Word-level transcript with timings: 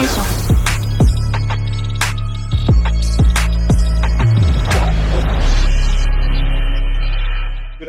Good 0.00 0.08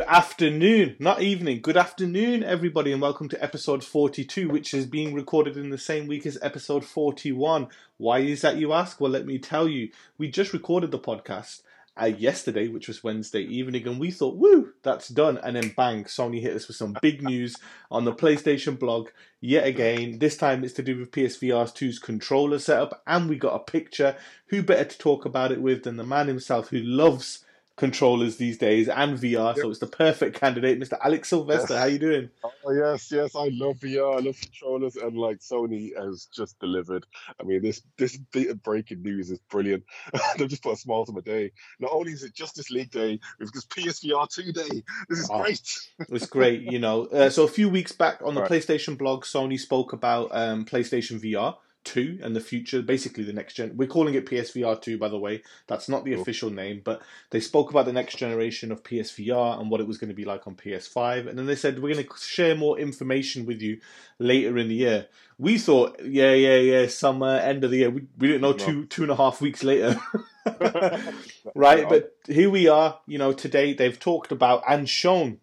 afternoon, 0.06 0.96
not 0.98 1.22
evening. 1.22 1.62
Good 1.62 1.78
afternoon, 1.78 2.44
everybody, 2.44 2.92
and 2.92 3.00
welcome 3.00 3.30
to 3.30 3.42
episode 3.42 3.82
42, 3.82 4.50
which 4.50 4.74
is 4.74 4.84
being 4.84 5.14
recorded 5.14 5.56
in 5.56 5.70
the 5.70 5.78
same 5.78 6.06
week 6.06 6.26
as 6.26 6.36
episode 6.42 6.84
41. 6.84 7.68
Why 7.96 8.18
is 8.18 8.42
that, 8.42 8.58
you 8.58 8.74
ask? 8.74 9.00
Well, 9.00 9.10
let 9.10 9.24
me 9.24 9.38
tell 9.38 9.66
you. 9.66 9.88
We 10.18 10.28
just 10.28 10.52
recorded 10.52 10.90
the 10.90 10.98
podcast 10.98 11.62
uh, 12.00 12.06
yesterday, 12.06 12.68
which 12.68 12.88
was 12.88 13.04
Wednesday 13.04 13.42
evening, 13.42 13.86
and 13.86 14.00
we 14.00 14.10
thought, 14.10 14.36
woo, 14.36 14.72
that's 14.82 15.08
done. 15.08 15.38
And 15.38 15.56
then 15.56 15.74
bang, 15.76 16.04
Sony 16.04 16.40
hit 16.40 16.56
us 16.56 16.68
with 16.68 16.76
some 16.76 16.96
big 17.02 17.22
news 17.28 17.56
on 17.90 18.04
the 18.04 18.14
PlayStation 18.14 18.78
blog 18.78 19.08
yet 19.40 19.66
again. 19.66 20.18
This 20.18 20.36
time 20.36 20.64
it's 20.64 20.74
to 20.74 20.82
do 20.82 20.98
with 20.98 21.10
PSVR 21.10 21.66
2's 21.66 21.98
controller 21.98 22.58
setup, 22.58 23.02
and 23.06 23.28
we 23.28 23.36
got 23.36 23.54
a 23.54 23.58
picture. 23.58 24.16
Who 24.46 24.62
better 24.62 24.84
to 24.84 24.98
talk 24.98 25.24
about 25.24 25.52
it 25.52 25.60
with 25.60 25.82
than 25.82 25.96
the 25.96 26.04
man 26.04 26.28
himself 26.28 26.68
who 26.68 26.78
loves 26.78 27.44
controllers 27.82 28.36
these 28.36 28.58
days 28.58 28.88
and 28.88 29.18
VR, 29.18 29.56
yep. 29.56 29.56
so 29.56 29.68
it's 29.68 29.80
the 29.80 29.88
perfect 29.88 30.38
candidate. 30.38 30.78
Mr. 30.78 30.96
Alex 31.02 31.30
Sylvester, 31.30 31.74
yes. 31.74 31.82
how 31.82 31.86
you 31.86 31.98
doing? 31.98 32.30
Oh 32.44 32.70
yes, 32.70 33.10
yes, 33.10 33.34
I 33.34 33.48
love 33.50 33.78
VR, 33.78 34.18
I 34.18 34.20
love 34.20 34.40
controllers, 34.40 34.94
and 34.94 35.18
like 35.18 35.40
Sony 35.40 35.90
has 35.98 36.28
just 36.32 36.60
delivered. 36.60 37.04
I 37.40 37.42
mean, 37.42 37.60
this 37.60 37.82
this 37.98 38.16
breaking 38.62 39.02
news 39.02 39.32
is 39.32 39.40
brilliant. 39.50 39.82
They've 40.38 40.48
just 40.48 40.62
put 40.62 40.74
a 40.74 40.76
smile 40.76 41.04
to 41.06 41.12
my 41.12 41.22
day. 41.22 41.50
Not 41.80 41.90
only 41.90 42.12
is 42.12 42.22
it 42.22 42.36
Justice 42.36 42.70
League 42.70 42.92
Day, 42.92 43.18
it's 43.40 43.50
just 43.50 43.68
PSVR 43.70 44.28
two 44.32 44.52
day. 44.52 44.84
This 45.08 45.18
is 45.18 45.28
oh, 45.28 45.42
great. 45.42 45.68
it's 46.08 46.26
great, 46.26 46.62
you 46.62 46.78
know. 46.78 47.06
Uh, 47.06 47.30
so 47.30 47.42
a 47.42 47.48
few 47.48 47.68
weeks 47.68 47.90
back 47.90 48.20
on 48.24 48.36
the 48.36 48.42
right. 48.42 48.50
PlayStation 48.50 48.96
blog, 48.96 49.24
Sony 49.24 49.58
spoke 49.58 49.92
about 49.92 50.28
um, 50.30 50.64
PlayStation 50.64 51.20
VR 51.20 51.56
2 51.84 52.20
and 52.22 52.34
the 52.34 52.40
future, 52.40 52.82
basically 52.82 53.24
the 53.24 53.32
next 53.32 53.54
gen. 53.54 53.76
We're 53.76 53.88
calling 53.88 54.14
it 54.14 54.26
PSVR 54.26 54.80
2, 54.80 54.98
by 54.98 55.08
the 55.08 55.18
way. 55.18 55.42
That's 55.66 55.88
not 55.88 56.04
the 56.04 56.12
cool. 56.12 56.22
official 56.22 56.50
name, 56.50 56.82
but 56.84 57.02
they 57.30 57.40
spoke 57.40 57.70
about 57.70 57.86
the 57.86 57.92
next 57.92 58.16
generation 58.16 58.72
of 58.72 58.82
PSVR 58.82 59.60
and 59.60 59.70
what 59.70 59.80
it 59.80 59.86
was 59.86 59.98
going 59.98 60.08
to 60.08 60.14
be 60.14 60.24
like 60.24 60.46
on 60.46 60.54
PS5. 60.54 61.28
And 61.28 61.38
then 61.38 61.46
they 61.46 61.56
said, 61.56 61.82
we're 61.82 61.94
going 61.94 62.06
to 62.06 62.16
share 62.18 62.54
more 62.54 62.78
information 62.78 63.46
with 63.46 63.60
you 63.60 63.80
later 64.18 64.58
in 64.58 64.68
the 64.68 64.74
year. 64.74 65.06
We 65.38 65.58
thought, 65.58 66.00
yeah, 66.04 66.32
yeah, 66.32 66.58
yeah, 66.58 66.86
summer, 66.86 67.36
end 67.36 67.64
of 67.64 67.70
the 67.70 67.78
year. 67.78 67.90
We, 67.90 68.06
we 68.18 68.28
didn't 68.28 68.42
know 68.42 68.52
two, 68.52 68.86
two 68.86 69.02
and 69.02 69.10
a 69.10 69.16
half 69.16 69.40
weeks 69.40 69.64
later. 69.64 69.96
right? 71.54 71.88
But 71.88 72.16
here 72.26 72.50
we 72.50 72.68
are, 72.68 73.00
you 73.06 73.18
know, 73.18 73.32
today 73.32 73.74
they've 73.74 73.98
talked 73.98 74.32
about 74.32 74.62
and 74.68 74.88
shown 74.88 75.38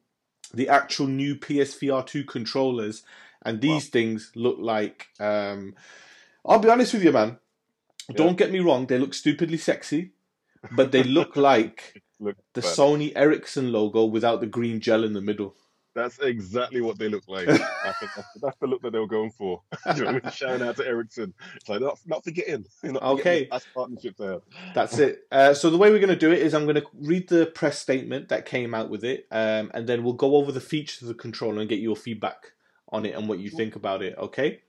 the 0.54 0.70
actual 0.70 1.08
new 1.08 1.36
PSVR 1.36 2.06
2 2.06 2.24
controllers. 2.24 3.04
And 3.44 3.62
these 3.62 3.86
wow. 3.86 3.92
things 3.92 4.32
look 4.36 4.58
like. 4.60 5.08
Um, 5.20 5.76
I'll 6.46 6.60
be 6.60 6.70
honest 6.70 6.94
with 6.94 7.04
you, 7.04 7.12
man. 7.12 7.38
Yeah. 8.10 8.16
Don't 8.16 8.38
get 8.38 8.52
me 8.52 8.60
wrong; 8.60 8.88
they 8.88 8.98
look 8.98 9.14
stupidly 9.14 9.58
sexy, 9.58 10.12
but 10.72 10.92
they 10.92 11.04
look 11.18 11.36
like 11.36 12.02
look 12.20 12.38
the 12.54 12.62
bad. 12.62 12.72
Sony 12.72 13.12
Ericsson 13.16 13.72
logo 13.72 14.06
without 14.06 14.42
the 14.42 14.48
green 14.48 14.80
gel 14.80 15.04
in 15.04 15.14
the 15.14 15.22
middle. 15.22 15.56
That's 15.96 16.20
exactly 16.20 16.82
what 16.82 16.98
they 16.98 17.10
look 17.10 17.24
like. 17.28 17.46
That's, 17.48 18.00
that's, 18.42 18.58
the 18.62 18.68
look 18.68 18.82
that 18.84 18.92
they 18.92 19.00
were 19.00 19.08
going 19.08 19.32
for. 19.32 19.64
you 19.96 20.04
know, 20.04 20.20
shout 20.32 20.62
out 20.62 20.78
to 20.78 20.86
Ericsson. 20.86 21.34
It's 21.56 21.68
like 21.68 21.82
not, 21.82 22.00
not 22.06 22.24
forgetting. 22.24 22.66
Not 22.84 23.02
okay, 23.02 23.48
that's 23.52 23.66
partnership 23.74 24.16
there. 24.18 24.40
That's 24.76 24.98
it. 25.00 25.28
Uh, 25.32 25.54
so 25.54 25.70
the 25.70 25.78
way 25.78 25.90
we're 25.90 26.00
going 26.00 26.10
to 26.10 26.16
do 26.16 26.32
it 26.32 26.40
is 26.40 26.54
I'm 26.54 26.66
going 26.66 26.76
to 26.76 26.86
read 26.94 27.28
the 27.28 27.48
press 27.48 27.80
statement 27.80 28.30
that 28.30 28.46
came 28.46 28.74
out 28.76 28.90
with 28.90 29.04
it, 29.04 29.28
um, 29.32 29.72
and 29.74 29.88
then 29.88 30.04
we'll 30.04 30.14
go 30.14 30.36
over 30.36 30.52
the 30.52 30.62
features 30.62 31.02
of 31.02 31.08
the 31.08 31.16
controller 31.16 31.60
and 31.60 31.70
get 31.70 31.80
your 31.80 31.96
feedback 31.96 32.54
on 32.90 33.06
it 33.06 33.16
and 33.16 33.28
what 33.28 33.40
you 33.40 33.50
think 33.50 33.76
about 33.76 34.02
it. 34.04 34.16
Okay. 34.18 34.62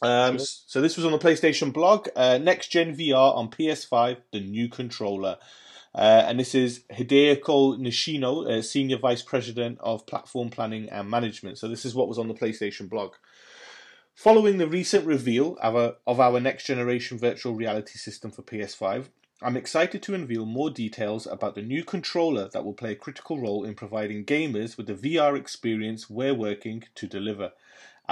Um, 0.00 0.38
so 0.38 0.80
this 0.80 0.96
was 0.96 1.04
on 1.04 1.12
the 1.12 1.18
PlayStation 1.18 1.72
blog. 1.72 2.08
Uh, 2.16 2.38
Next 2.38 2.68
Gen 2.68 2.96
VR 2.96 3.36
on 3.36 3.50
PS5, 3.50 4.18
the 4.32 4.40
new 4.40 4.68
controller. 4.68 5.36
Uh, 5.94 6.24
and 6.26 6.40
this 6.40 6.54
is 6.54 6.84
Hideaki 6.90 7.78
Nishino, 7.78 8.48
uh, 8.48 8.62
Senior 8.62 8.98
Vice 8.98 9.22
President 9.22 9.78
of 9.80 10.06
Platform 10.06 10.48
Planning 10.48 10.88
and 10.88 11.10
Management. 11.10 11.58
So 11.58 11.68
this 11.68 11.84
is 11.84 11.94
what 11.94 12.08
was 12.08 12.18
on 12.18 12.28
the 12.28 12.34
PlayStation 12.34 12.88
blog. 12.88 13.12
Following 14.14 14.58
the 14.58 14.66
recent 14.66 15.06
reveal 15.06 15.56
of 15.62 15.76
our, 15.76 15.96
of 16.06 16.20
our 16.20 16.40
next 16.40 16.66
generation 16.66 17.18
virtual 17.18 17.54
reality 17.54 17.98
system 17.98 18.30
for 18.30 18.42
PS5, 18.42 19.06
I'm 19.42 19.56
excited 19.56 20.02
to 20.04 20.14
unveil 20.14 20.46
more 20.46 20.70
details 20.70 21.26
about 21.26 21.56
the 21.56 21.62
new 21.62 21.82
controller 21.82 22.48
that 22.50 22.64
will 22.64 22.74
play 22.74 22.92
a 22.92 22.96
critical 22.96 23.40
role 23.40 23.64
in 23.64 23.74
providing 23.74 24.24
gamers 24.24 24.76
with 24.76 24.86
the 24.86 24.94
VR 24.94 25.36
experience 25.36 26.08
we're 26.08 26.34
working 26.34 26.84
to 26.94 27.06
deliver. 27.06 27.52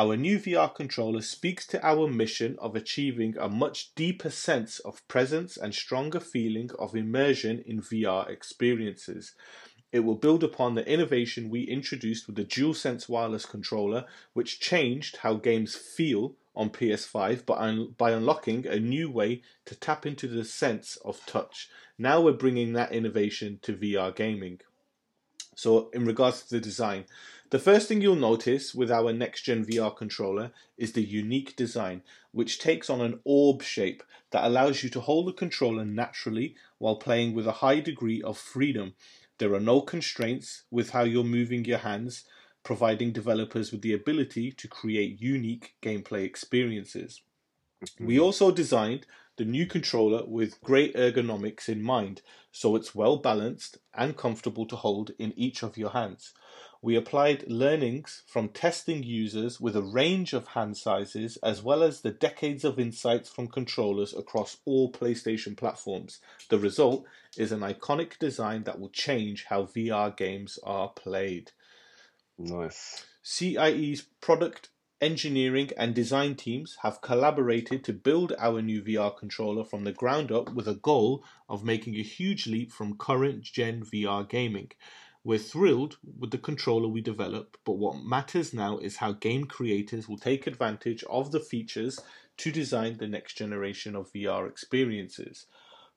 Our 0.00 0.16
new 0.16 0.38
VR 0.38 0.74
controller 0.74 1.20
speaks 1.20 1.66
to 1.66 1.86
our 1.86 2.08
mission 2.08 2.56
of 2.58 2.74
achieving 2.74 3.36
a 3.36 3.50
much 3.50 3.94
deeper 3.94 4.30
sense 4.30 4.78
of 4.78 5.06
presence 5.08 5.58
and 5.58 5.74
stronger 5.74 6.20
feeling 6.20 6.70
of 6.78 6.96
immersion 6.96 7.62
in 7.66 7.82
VR 7.82 8.26
experiences. 8.30 9.34
It 9.92 10.00
will 10.00 10.14
build 10.14 10.42
upon 10.42 10.74
the 10.74 10.88
innovation 10.88 11.50
we 11.50 11.64
introduced 11.64 12.26
with 12.26 12.36
the 12.36 12.46
DualSense 12.46 13.10
wireless 13.10 13.44
controller, 13.44 14.06
which 14.32 14.58
changed 14.58 15.18
how 15.18 15.34
games 15.34 15.74
feel 15.74 16.34
on 16.56 16.70
PS5 16.70 17.44
by, 17.44 17.56
un- 17.56 17.94
by 17.98 18.12
unlocking 18.12 18.66
a 18.66 18.80
new 18.80 19.10
way 19.10 19.42
to 19.66 19.74
tap 19.74 20.06
into 20.06 20.28
the 20.28 20.46
sense 20.46 20.96
of 21.04 21.26
touch. 21.26 21.68
Now 21.98 22.22
we're 22.22 22.32
bringing 22.32 22.72
that 22.72 22.92
innovation 22.92 23.58
to 23.64 23.76
VR 23.76 24.16
gaming. 24.16 24.60
So, 25.60 25.90
in 25.90 26.06
regards 26.06 26.40
to 26.40 26.54
the 26.54 26.58
design, 26.58 27.04
the 27.50 27.58
first 27.58 27.86
thing 27.86 28.00
you'll 28.00 28.16
notice 28.16 28.74
with 28.74 28.90
our 28.90 29.12
next 29.12 29.42
gen 29.42 29.66
VR 29.66 29.94
controller 29.94 30.52
is 30.78 30.92
the 30.92 31.02
unique 31.02 31.54
design, 31.54 32.00
which 32.32 32.58
takes 32.58 32.88
on 32.88 33.02
an 33.02 33.20
orb 33.24 33.62
shape 33.62 34.02
that 34.30 34.46
allows 34.46 34.82
you 34.82 34.88
to 34.88 35.00
hold 35.00 35.26
the 35.26 35.34
controller 35.34 35.84
naturally 35.84 36.54
while 36.78 36.96
playing 36.96 37.34
with 37.34 37.46
a 37.46 37.60
high 37.60 37.78
degree 37.78 38.22
of 38.22 38.38
freedom. 38.38 38.94
There 39.36 39.52
are 39.52 39.60
no 39.60 39.82
constraints 39.82 40.62
with 40.70 40.92
how 40.92 41.02
you're 41.02 41.24
moving 41.24 41.66
your 41.66 41.84
hands, 41.90 42.24
providing 42.62 43.12
developers 43.12 43.70
with 43.70 43.82
the 43.82 43.92
ability 43.92 44.52
to 44.52 44.66
create 44.66 45.20
unique 45.20 45.74
gameplay 45.82 46.24
experiences. 46.24 47.20
We 47.98 48.14
mm-hmm. 48.14 48.24
also 48.24 48.50
designed 48.50 49.04
the 49.40 49.46
new 49.46 49.64
controller 49.64 50.22
with 50.26 50.60
great 50.60 50.94
ergonomics 50.94 51.66
in 51.66 51.82
mind, 51.82 52.20
so 52.52 52.76
it's 52.76 52.94
well 52.94 53.16
balanced 53.16 53.78
and 53.94 54.14
comfortable 54.14 54.66
to 54.66 54.76
hold 54.76 55.12
in 55.18 55.32
each 55.34 55.62
of 55.62 55.78
your 55.78 55.88
hands. 55.92 56.34
We 56.82 56.94
applied 56.94 57.48
learnings 57.48 58.22
from 58.26 58.50
testing 58.50 59.02
users 59.02 59.58
with 59.58 59.76
a 59.76 59.82
range 59.82 60.34
of 60.34 60.48
hand 60.48 60.76
sizes 60.76 61.38
as 61.38 61.62
well 61.62 61.82
as 61.82 62.02
the 62.02 62.10
decades 62.10 62.64
of 62.64 62.78
insights 62.78 63.30
from 63.30 63.48
controllers 63.48 64.12
across 64.12 64.58
all 64.66 64.92
PlayStation 64.92 65.56
platforms. 65.56 66.20
The 66.50 66.58
result 66.58 67.06
is 67.38 67.50
an 67.50 67.60
iconic 67.60 68.18
design 68.18 68.64
that 68.64 68.78
will 68.78 68.90
change 68.90 69.44
how 69.44 69.62
VR 69.62 70.14
games 70.14 70.58
are 70.64 70.90
played. 70.90 71.52
Nice. 72.36 73.06
SIE's 73.22 74.02
product 74.20 74.68
engineering 75.00 75.70
and 75.76 75.94
design 75.94 76.34
teams 76.34 76.76
have 76.82 77.00
collaborated 77.00 77.82
to 77.84 77.92
build 77.92 78.34
our 78.38 78.60
new 78.60 78.82
VR 78.82 79.16
controller 79.16 79.64
from 79.64 79.84
the 79.84 79.92
ground 79.92 80.30
up 80.30 80.52
with 80.52 80.68
a 80.68 80.74
goal 80.74 81.24
of 81.48 81.64
making 81.64 81.96
a 81.96 82.02
huge 82.02 82.46
leap 82.46 82.70
from 82.70 82.96
current 82.96 83.42
gen 83.42 83.82
VR 83.82 84.28
gaming. 84.28 84.70
We're 85.24 85.38
thrilled 85.38 85.98
with 86.18 86.30
the 86.30 86.38
controller 86.38 86.88
we 86.88 87.00
develop, 87.00 87.56
but 87.64 87.78
what 87.78 88.02
matters 88.02 88.54
now 88.54 88.78
is 88.78 88.96
how 88.96 89.12
game 89.12 89.44
creators 89.44 90.08
will 90.08 90.18
take 90.18 90.46
advantage 90.46 91.04
of 91.04 91.30
the 91.30 91.40
features 91.40 92.00
to 92.38 92.50
design 92.50 92.96
the 92.96 93.06
next 93.06 93.34
generation 93.34 93.94
of 93.94 94.12
VR 94.12 94.48
experiences. 94.48 95.46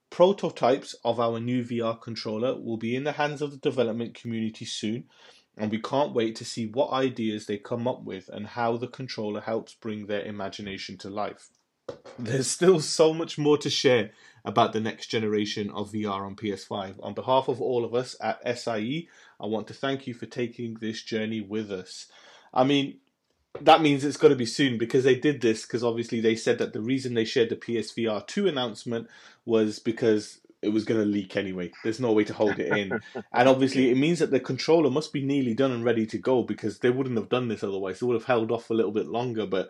Prototypes 0.09 0.93
of 1.03 1.19
our 1.19 1.39
new 1.39 1.63
VR 1.63 1.99
controller 1.99 2.59
will 2.59 2.77
be 2.77 2.95
in 2.95 3.03
the 3.03 3.13
hands 3.13 3.41
of 3.41 3.51
the 3.51 3.57
development 3.57 4.13
community 4.13 4.65
soon, 4.65 5.05
and 5.57 5.71
we 5.71 5.79
can't 5.79 6.13
wait 6.13 6.35
to 6.37 6.45
see 6.45 6.67
what 6.67 6.91
ideas 6.91 7.45
they 7.45 7.57
come 7.57 7.87
up 7.87 8.03
with 8.03 8.29
and 8.29 8.47
how 8.47 8.77
the 8.77 8.87
controller 8.87 9.41
helps 9.41 9.73
bring 9.73 10.07
their 10.07 10.23
imagination 10.23 10.97
to 10.97 11.09
life. 11.09 11.49
There's 12.17 12.47
still 12.47 12.79
so 12.79 13.13
much 13.13 13.37
more 13.37 13.57
to 13.57 13.69
share 13.69 14.11
about 14.45 14.73
the 14.73 14.79
next 14.79 15.07
generation 15.07 15.69
of 15.71 15.91
VR 15.91 16.25
on 16.25 16.35
PS5. 16.35 16.95
On 17.03 17.13
behalf 17.13 17.47
of 17.47 17.61
all 17.61 17.85
of 17.85 17.93
us 17.93 18.15
at 18.21 18.41
SIE, 18.57 19.07
I 19.39 19.45
want 19.45 19.67
to 19.67 19.73
thank 19.73 20.07
you 20.07 20.13
for 20.13 20.25
taking 20.25 20.75
this 20.75 21.01
journey 21.01 21.41
with 21.41 21.71
us. 21.71 22.07
I 22.53 22.63
mean, 22.63 22.99
that 23.61 23.81
means 23.81 24.03
it's 24.03 24.17
got 24.17 24.29
to 24.29 24.35
be 24.35 24.45
soon 24.45 24.77
because 24.77 25.03
they 25.03 25.15
did 25.15 25.41
this 25.41 25.63
because 25.63 25.83
obviously 25.83 26.19
they 26.19 26.35
said 26.35 26.57
that 26.57 26.73
the 26.73 26.81
reason 26.81 27.13
they 27.13 27.25
shared 27.25 27.49
the 27.49 27.55
PSVR 27.55 28.25
2 28.25 28.47
announcement 28.47 29.07
was 29.45 29.79
because 29.79 30.39
it 30.63 30.69
was 30.69 30.85
going 30.85 30.99
to 30.99 31.05
leak 31.05 31.35
anyway. 31.35 31.71
There's 31.83 31.99
no 31.99 32.13
way 32.13 32.23
to 32.23 32.33
hold 32.33 32.59
it 32.59 32.75
in. 32.75 32.99
and 33.33 33.49
obviously, 33.49 33.91
it 33.91 33.97
means 33.97 34.19
that 34.19 34.31
the 34.31 34.39
controller 34.39 34.89
must 34.89 35.13
be 35.13 35.23
nearly 35.23 35.53
done 35.53 35.71
and 35.71 35.83
ready 35.83 36.05
to 36.07 36.17
go 36.17 36.43
because 36.43 36.79
they 36.79 36.89
wouldn't 36.89 37.17
have 37.17 37.29
done 37.29 37.47
this 37.47 37.63
otherwise. 37.63 37.99
They 37.99 38.05
would 38.05 38.15
have 38.15 38.25
held 38.25 38.51
off 38.51 38.69
a 38.69 38.73
little 38.73 38.91
bit 38.91 39.07
longer, 39.07 39.45
but 39.45 39.69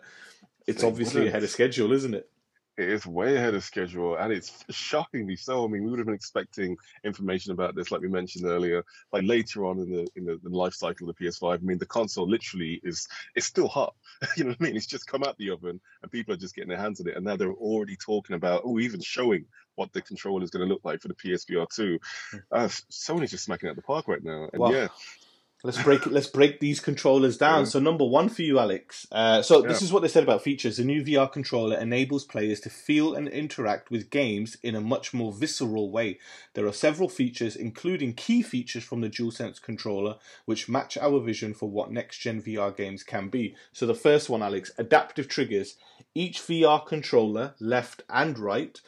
it's 0.66 0.82
they 0.82 0.88
obviously 0.88 1.20
wouldn't. 1.20 1.34
ahead 1.34 1.44
of 1.44 1.50
schedule, 1.50 1.92
isn't 1.92 2.14
it? 2.14 2.30
It 2.76 2.88
is 2.88 3.06
way 3.06 3.36
ahead 3.36 3.54
of 3.54 3.62
schedule, 3.62 4.16
and 4.16 4.32
it's 4.32 4.64
shockingly 4.68 5.36
so. 5.36 5.64
I 5.64 5.68
mean, 5.68 5.84
we 5.84 5.90
would 5.90 6.00
have 6.00 6.06
been 6.06 6.14
expecting 6.14 6.76
information 7.04 7.52
about 7.52 7.76
this, 7.76 7.92
like 7.92 8.00
we 8.00 8.08
mentioned 8.08 8.46
earlier, 8.46 8.84
like 9.12 9.22
later 9.22 9.64
on 9.64 9.78
in 9.78 9.92
the 9.92 10.08
in 10.16 10.24
the, 10.24 10.40
the 10.42 10.48
life 10.48 10.74
cycle 10.74 11.08
of 11.08 11.14
the 11.16 11.24
PS5. 11.24 11.54
I 11.54 11.58
mean, 11.58 11.78
the 11.78 11.86
console 11.86 12.28
literally 12.28 12.80
is 12.82 13.06
it's 13.36 13.46
still 13.46 13.68
hot. 13.68 13.94
you 14.36 14.42
know 14.42 14.50
what 14.50 14.56
I 14.60 14.64
mean? 14.64 14.76
It's 14.76 14.86
just 14.86 15.06
come 15.06 15.22
out 15.22 15.38
the 15.38 15.50
oven, 15.50 15.80
and 16.02 16.10
people 16.10 16.34
are 16.34 16.38
just 16.38 16.56
getting 16.56 16.70
their 16.70 16.78
hands 16.78 17.00
on 17.00 17.06
it, 17.06 17.16
and 17.16 17.24
now 17.24 17.36
they're 17.36 17.52
already 17.52 17.94
talking 17.94 18.34
about, 18.34 18.62
oh, 18.64 18.80
even 18.80 19.00
showing 19.00 19.44
what 19.76 19.92
the 19.92 20.02
controller 20.02 20.42
is 20.42 20.50
going 20.50 20.66
to 20.66 20.72
look 20.72 20.84
like 20.84 21.00
for 21.00 21.08
the 21.08 21.14
PSVR 21.14 21.66
2. 21.68 21.98
Hmm. 22.30 22.36
Uh, 22.52 22.68
Sony's 22.90 23.30
just 23.30 23.44
smacking 23.44 23.68
out 23.68 23.76
the 23.76 23.82
park 23.82 24.08
right 24.08 24.22
now, 24.22 24.48
and 24.52 24.72
yeah, 24.72 24.88
Let's 25.64 25.82
break 25.82 26.04
let's 26.06 26.26
break 26.26 26.60
these 26.60 26.78
controllers 26.78 27.38
down. 27.38 27.60
Yeah. 27.60 27.64
So 27.64 27.80
number 27.80 28.04
one 28.04 28.28
for 28.28 28.42
you, 28.42 28.58
Alex. 28.58 29.06
Uh, 29.10 29.40
so 29.40 29.62
yeah. 29.62 29.68
this 29.68 29.80
is 29.80 29.92
what 29.92 30.02
they 30.02 30.08
said 30.08 30.22
about 30.22 30.42
features. 30.42 30.76
The 30.76 30.84
new 30.84 31.02
VR 31.02 31.32
controller 31.32 31.78
enables 31.78 32.24
players 32.24 32.60
to 32.60 32.70
feel 32.70 33.14
and 33.14 33.26
interact 33.26 33.90
with 33.90 34.10
games 34.10 34.58
in 34.62 34.76
a 34.76 34.80
much 34.80 35.14
more 35.14 35.32
visceral 35.32 35.90
way. 35.90 36.18
There 36.52 36.66
are 36.66 36.72
several 36.72 37.08
features, 37.08 37.56
including 37.56 38.12
key 38.12 38.42
features 38.42 38.84
from 38.84 39.00
the 39.00 39.08
DualSense 39.08 39.60
controller, 39.60 40.16
which 40.44 40.68
match 40.68 40.98
our 40.98 41.18
vision 41.18 41.54
for 41.54 41.70
what 41.70 41.90
next 41.90 42.18
gen 42.18 42.42
VR 42.42 42.76
games 42.76 43.02
can 43.02 43.30
be. 43.30 43.56
So 43.72 43.86
the 43.86 43.94
first 43.94 44.28
one, 44.28 44.42
Alex, 44.42 44.70
adaptive 44.76 45.28
triggers. 45.28 45.76
Each 46.14 46.40
VR 46.42 46.86
controller, 46.86 47.54
left 47.58 48.02
and 48.10 48.38
right, 48.38 48.80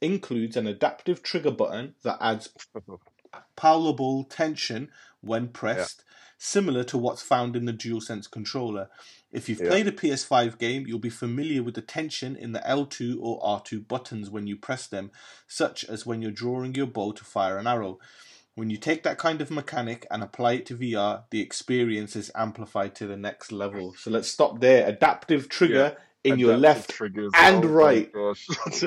includes 0.00 0.56
an 0.56 0.66
adaptive 0.66 1.22
trigger 1.22 1.50
button 1.50 1.94
that 2.02 2.18
adds 2.20 2.50
palpable 3.56 4.24
tension 4.24 4.90
when 5.20 5.48
pressed. 5.48 5.98
Yeah 5.98 6.14
similar 6.44 6.84
to 6.84 6.98
what's 6.98 7.22
found 7.22 7.56
in 7.56 7.64
the 7.64 7.72
DualSense 7.72 8.30
controller. 8.30 8.88
If 9.32 9.48
you've 9.48 9.60
yeah. 9.60 9.68
played 9.68 9.88
a 9.88 9.92
PS5 9.92 10.58
game, 10.58 10.86
you'll 10.86 10.98
be 10.98 11.10
familiar 11.10 11.62
with 11.62 11.74
the 11.74 11.80
tension 11.80 12.36
in 12.36 12.52
the 12.52 12.60
L2 12.60 13.16
or 13.20 13.40
R2 13.40 13.88
buttons 13.88 14.30
when 14.30 14.46
you 14.46 14.56
press 14.56 14.86
them, 14.86 15.10
such 15.48 15.84
as 15.84 16.04
when 16.04 16.22
you're 16.22 16.30
drawing 16.30 16.74
your 16.74 16.86
bow 16.86 17.12
to 17.12 17.24
fire 17.24 17.58
an 17.58 17.66
arrow. 17.66 17.98
When 18.54 18.70
you 18.70 18.76
take 18.76 19.02
that 19.02 19.18
kind 19.18 19.40
of 19.40 19.50
mechanic 19.50 20.06
and 20.10 20.22
apply 20.22 20.52
it 20.54 20.66
to 20.66 20.76
VR, 20.76 21.24
the 21.30 21.40
experience 21.40 22.14
is 22.14 22.30
amplified 22.36 22.94
to 22.96 23.06
the 23.06 23.16
next 23.16 23.50
level. 23.50 23.94
So 23.98 24.10
let's 24.10 24.28
stop 24.28 24.60
there. 24.60 24.86
Adaptive 24.86 25.48
trigger 25.48 25.96
in 26.24 26.38
your 26.38 26.56
left 26.56 26.90
triggers 26.90 27.30
and 27.36 27.64
oh 27.64 27.68
right. 27.68 28.10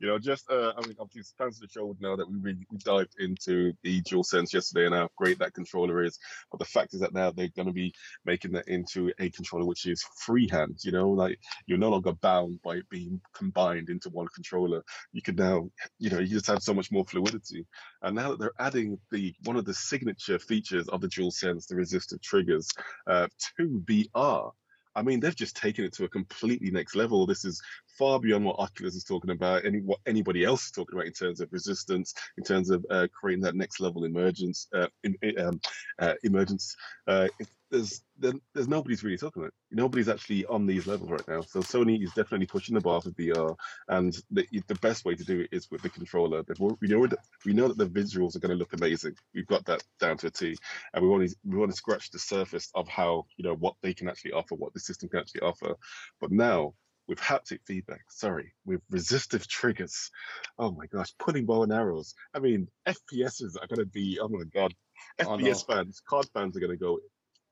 You 0.00 0.08
know, 0.08 0.18
just 0.18 0.50
uh, 0.50 0.72
I 0.76 0.86
mean, 0.86 0.96
obviously, 1.00 1.34
fans 1.36 1.56
of 1.56 1.62
the 1.62 1.68
show 1.68 1.86
would 1.86 2.00
know 2.00 2.16
that 2.16 2.30
we 2.30 2.38
really 2.38 2.66
we 2.70 2.78
dived 2.78 3.14
into 3.18 3.72
the 3.82 4.00
DualSense 4.02 4.52
yesterday 4.52 4.86
and 4.86 4.94
how 4.94 5.08
great 5.16 5.38
that 5.40 5.54
controller 5.54 6.02
is. 6.04 6.18
But 6.50 6.58
the 6.58 6.64
fact 6.64 6.94
is 6.94 7.00
that 7.00 7.12
now 7.12 7.30
they're 7.30 7.48
going 7.56 7.66
to 7.66 7.72
be 7.72 7.92
making 8.24 8.52
that 8.52 8.68
into 8.68 9.12
a 9.18 9.30
controller 9.30 9.66
which 9.66 9.86
is 9.86 10.04
freehand. 10.24 10.78
You 10.84 10.92
know, 10.92 11.10
like 11.10 11.38
you're 11.66 11.78
no 11.78 11.90
longer 11.90 12.12
bound 12.12 12.60
by 12.62 12.76
it 12.76 12.88
being 12.88 13.20
combined 13.34 13.88
into 13.88 14.10
one 14.10 14.28
controller. 14.34 14.82
You 15.12 15.22
can 15.22 15.36
now, 15.36 15.68
you 15.98 16.10
know, 16.10 16.20
you 16.20 16.28
just 16.28 16.46
have 16.46 16.62
so 16.62 16.74
much 16.74 16.92
more 16.92 17.04
fluidity. 17.04 17.66
And 18.02 18.14
now 18.14 18.30
that 18.30 18.38
they're 18.38 18.52
adding 18.58 18.98
the 19.10 19.34
one 19.44 19.56
of 19.56 19.64
the 19.64 19.74
signature 19.74 20.38
features 20.38 20.88
of 20.88 21.00
the 21.00 21.08
DualSense, 21.08 21.66
the 21.66 21.76
resistive 21.76 22.22
triggers, 22.22 22.68
uh, 23.08 23.26
to 23.56 23.82
VR 23.86 24.52
I 24.96 25.02
mean, 25.02 25.20
they've 25.20 25.34
just 25.34 25.56
taken 25.56 25.84
it 25.84 25.92
to 25.94 26.04
a 26.04 26.08
completely 26.08 26.70
next 26.70 26.94
level. 26.94 27.26
This 27.26 27.44
is 27.44 27.60
far 27.98 28.18
beyond 28.18 28.44
what 28.44 28.58
Oculus 28.58 28.94
is 28.94 29.04
talking 29.04 29.30
about, 29.30 29.64
any 29.64 29.80
what 29.80 30.00
anybody 30.06 30.44
else 30.44 30.66
is 30.66 30.70
talking 30.70 30.96
about 30.96 31.06
in 31.06 31.12
terms 31.12 31.40
of 31.40 31.52
resistance, 31.52 32.14
in 32.38 32.44
terms 32.44 32.70
of 32.70 32.84
uh, 32.90 33.06
creating 33.12 33.42
that 33.42 33.56
next 33.56 33.80
level 33.80 34.04
emergence, 34.04 34.68
uh, 34.74 34.86
in, 35.02 35.16
um, 35.38 35.60
uh, 35.98 36.14
emergence. 36.22 36.76
Uh, 37.74 37.78
it, 37.78 38.00
there's 38.18 38.34
there's 38.54 38.68
nobody's 38.68 39.02
really 39.02 39.16
talking 39.16 39.42
about. 39.42 39.48
It. 39.48 39.76
Nobody's 39.76 40.08
actually 40.08 40.46
on 40.46 40.66
these 40.66 40.86
levels 40.86 41.10
right 41.10 41.28
now. 41.28 41.40
So 41.42 41.60
Sony 41.60 42.02
is 42.02 42.12
definitely 42.12 42.46
pushing 42.46 42.74
the 42.74 42.80
bar 42.80 43.00
for 43.00 43.10
VR, 43.10 43.56
and 43.88 44.16
the 44.30 44.46
the 44.68 44.74
best 44.76 45.04
way 45.04 45.14
to 45.14 45.24
do 45.24 45.40
it 45.40 45.48
is 45.52 45.70
with 45.70 45.82
the 45.82 45.88
controller. 45.88 46.42
We 46.80 46.88
know 46.88 47.06
that 47.06 47.18
we 47.44 47.52
know 47.52 47.68
that 47.68 47.78
the 47.78 47.86
visuals 47.86 48.36
are 48.36 48.40
going 48.40 48.50
to 48.50 48.56
look 48.56 48.72
amazing. 48.72 49.14
We've 49.34 49.46
got 49.46 49.64
that 49.66 49.82
down 50.00 50.16
to 50.18 50.28
a 50.28 50.30
T, 50.30 50.56
and 50.92 51.02
we 51.02 51.08
want 51.08 51.28
to 51.28 51.36
we 51.44 51.56
want 51.56 51.70
to 51.70 51.76
scratch 51.76 52.10
the 52.10 52.18
surface 52.18 52.70
of 52.74 52.88
how 52.88 53.26
you 53.36 53.44
know 53.44 53.54
what 53.54 53.74
they 53.82 53.94
can 53.94 54.08
actually 54.08 54.32
offer, 54.32 54.54
what 54.54 54.74
the 54.74 54.80
system 54.80 55.08
can 55.08 55.20
actually 55.20 55.42
offer. 55.42 55.74
But 56.20 56.30
now 56.30 56.74
with 57.06 57.18
haptic 57.18 57.58
feedback, 57.66 58.04
sorry, 58.08 58.54
with 58.64 58.80
resistive 58.90 59.46
triggers. 59.46 60.10
Oh 60.58 60.72
my 60.72 60.86
gosh, 60.86 61.12
pulling 61.18 61.44
bow 61.44 61.62
and 61.62 61.72
arrows. 61.72 62.14
I 62.34 62.38
mean, 62.38 62.68
FPSs 62.86 63.56
are 63.60 63.66
going 63.66 63.80
to 63.80 63.86
be, 63.86 64.18
oh 64.20 64.28
my 64.28 64.44
God, 64.44 64.72
FPS 65.20 65.28
oh, 65.28 65.36
no. 65.36 65.54
fans, 65.54 66.02
card 66.08 66.26
fans 66.32 66.56
are 66.56 66.60
going 66.60 66.72
to 66.72 66.78
go 66.78 66.98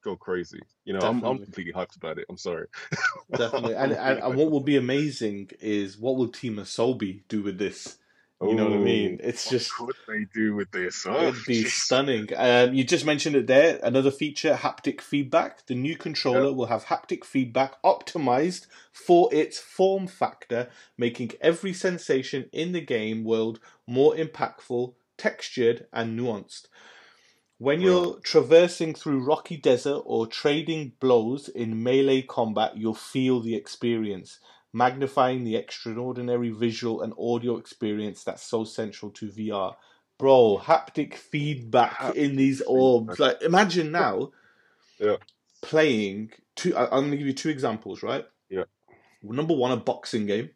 go 0.02 0.16
crazy. 0.16 0.60
You 0.84 0.94
know, 0.94 1.00
I'm, 1.00 1.22
I'm 1.22 1.38
completely 1.38 1.72
hyped 1.72 1.96
about 1.96 2.18
it. 2.18 2.26
I'm 2.28 2.36
sorry. 2.36 2.66
Definitely. 3.36 3.74
And, 3.74 3.92
and, 3.92 4.18
and 4.20 4.36
what 4.36 4.50
will 4.50 4.60
be 4.60 4.76
amazing 4.76 5.50
is 5.60 5.98
what 5.98 6.16
will 6.16 6.28
Team 6.28 6.56
Asobi 6.56 7.22
do 7.28 7.42
with 7.42 7.58
this? 7.58 7.98
You 8.42 8.56
know 8.56 8.64
what 8.64 8.72
I 8.72 8.78
mean? 8.78 9.20
It's 9.22 9.46
what 9.46 9.52
just 9.52 9.74
could 9.74 9.94
they 10.08 10.26
do 10.34 10.56
with 10.56 10.72
this? 10.72 11.06
Oh, 11.06 11.28
it'd 11.28 11.44
be 11.46 11.54
geez. 11.62 11.74
stunning. 11.74 12.28
Um, 12.36 12.74
you 12.74 12.82
just 12.82 13.06
mentioned 13.06 13.36
it 13.36 13.46
there. 13.46 13.78
Another 13.84 14.10
feature: 14.10 14.54
haptic 14.54 15.00
feedback. 15.00 15.66
The 15.66 15.76
new 15.76 15.96
controller 15.96 16.52
will 16.52 16.66
have 16.66 16.86
haptic 16.86 17.24
feedback 17.24 17.80
optimized 17.84 18.66
for 18.92 19.32
its 19.32 19.60
form 19.60 20.08
factor, 20.08 20.68
making 20.98 21.32
every 21.40 21.72
sensation 21.72 22.50
in 22.52 22.72
the 22.72 22.80
game 22.80 23.22
world 23.22 23.60
more 23.86 24.14
impactful, 24.16 24.94
textured, 25.16 25.86
and 25.92 26.18
nuanced. 26.18 26.66
When 27.58 27.80
you're 27.80 28.18
traversing 28.20 28.94
through 28.94 29.24
rocky 29.24 29.56
desert 29.56 30.02
or 30.04 30.26
trading 30.26 30.92
blows 30.98 31.48
in 31.48 31.82
melee 31.82 32.22
combat, 32.22 32.76
you'll 32.76 32.94
feel 32.94 33.40
the 33.40 33.54
experience, 33.54 34.40
magnifying 34.72 35.44
the 35.44 35.56
extraordinary 35.56 36.50
visual 36.50 37.02
and 37.02 37.12
audio 37.18 37.56
experience 37.56 38.24
that's 38.24 38.42
so 38.42 38.64
central 38.64 39.12
to 39.12 39.28
VR. 39.28 39.74
Bro, 40.18 40.62
haptic 40.64 41.14
feedback 41.14 42.16
in 42.16 42.36
these 42.36 42.62
orbs. 42.62 43.20
Like, 43.20 43.42
imagine 43.42 43.92
now 43.92 44.32
yeah. 44.98 45.16
playing 45.60 46.32
two. 46.56 46.76
I'm 46.76 46.88
going 46.88 47.10
to 47.12 47.16
give 47.16 47.26
you 47.26 47.32
two 47.32 47.48
examples, 47.48 48.02
right? 48.02 48.26
Yeah. 48.48 48.64
Number 49.22 49.54
one, 49.54 49.72
a 49.72 49.76
boxing 49.76 50.26
game. 50.26 50.50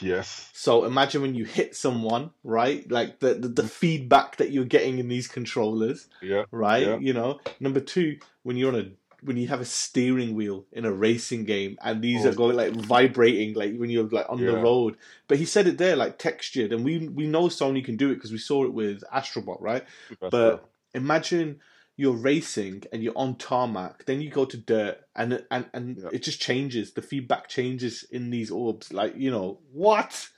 Yes. 0.00 0.50
So 0.52 0.84
imagine 0.84 1.22
when 1.22 1.34
you 1.34 1.44
hit 1.44 1.76
someone, 1.76 2.30
right? 2.44 2.90
Like 2.90 3.20
the, 3.20 3.34
the, 3.34 3.48
the 3.48 3.68
feedback 3.68 4.36
that 4.36 4.50
you're 4.50 4.64
getting 4.64 4.98
in 4.98 5.08
these 5.08 5.28
controllers. 5.28 6.08
Yeah. 6.20 6.44
Right? 6.50 6.86
Yeah. 6.86 6.98
You 6.98 7.12
know. 7.12 7.40
Number 7.60 7.80
two, 7.80 8.18
when 8.42 8.56
you're 8.56 8.72
on 8.72 8.80
a 8.80 8.90
when 9.22 9.36
you 9.36 9.48
have 9.48 9.60
a 9.60 9.64
steering 9.64 10.34
wheel 10.34 10.66
in 10.72 10.84
a 10.84 10.92
racing 10.92 11.44
game 11.44 11.76
and 11.82 12.02
these 12.02 12.24
oh. 12.24 12.30
are 12.30 12.34
going 12.34 12.54
like 12.54 12.72
vibrating 12.72 13.54
like 13.54 13.76
when 13.76 13.90
you're 13.90 14.08
like 14.08 14.26
on 14.28 14.38
yeah. 14.38 14.52
the 14.52 14.58
road. 14.58 14.96
But 15.26 15.38
he 15.38 15.44
said 15.44 15.66
it 15.66 15.78
there 15.78 15.96
like 15.96 16.18
textured 16.18 16.72
and 16.72 16.84
we 16.84 17.08
we 17.08 17.26
know 17.26 17.44
Sony 17.44 17.84
can 17.84 17.96
do 17.96 18.10
it 18.10 18.16
because 18.16 18.32
we 18.32 18.38
saw 18.38 18.64
it 18.64 18.72
with 18.72 19.02
Astrobot, 19.12 19.60
right? 19.60 19.84
That's 20.20 20.30
but 20.30 20.68
imagine 20.94 21.60
you're 21.96 22.16
racing 22.16 22.84
and 22.92 23.02
you're 23.02 23.16
on 23.16 23.36
tarmac, 23.36 24.04
then 24.04 24.20
you 24.20 24.30
go 24.30 24.44
to 24.44 24.56
dirt, 24.56 24.98
and 25.14 25.44
and 25.50 25.66
and 25.72 25.98
yeah. 25.98 26.08
it 26.12 26.22
just 26.22 26.40
changes. 26.40 26.92
The 26.92 27.02
feedback 27.02 27.48
changes 27.48 28.04
in 28.10 28.30
these 28.30 28.50
orbs. 28.50 28.92
Like 28.92 29.16
you 29.16 29.30
know 29.30 29.58
what? 29.72 30.28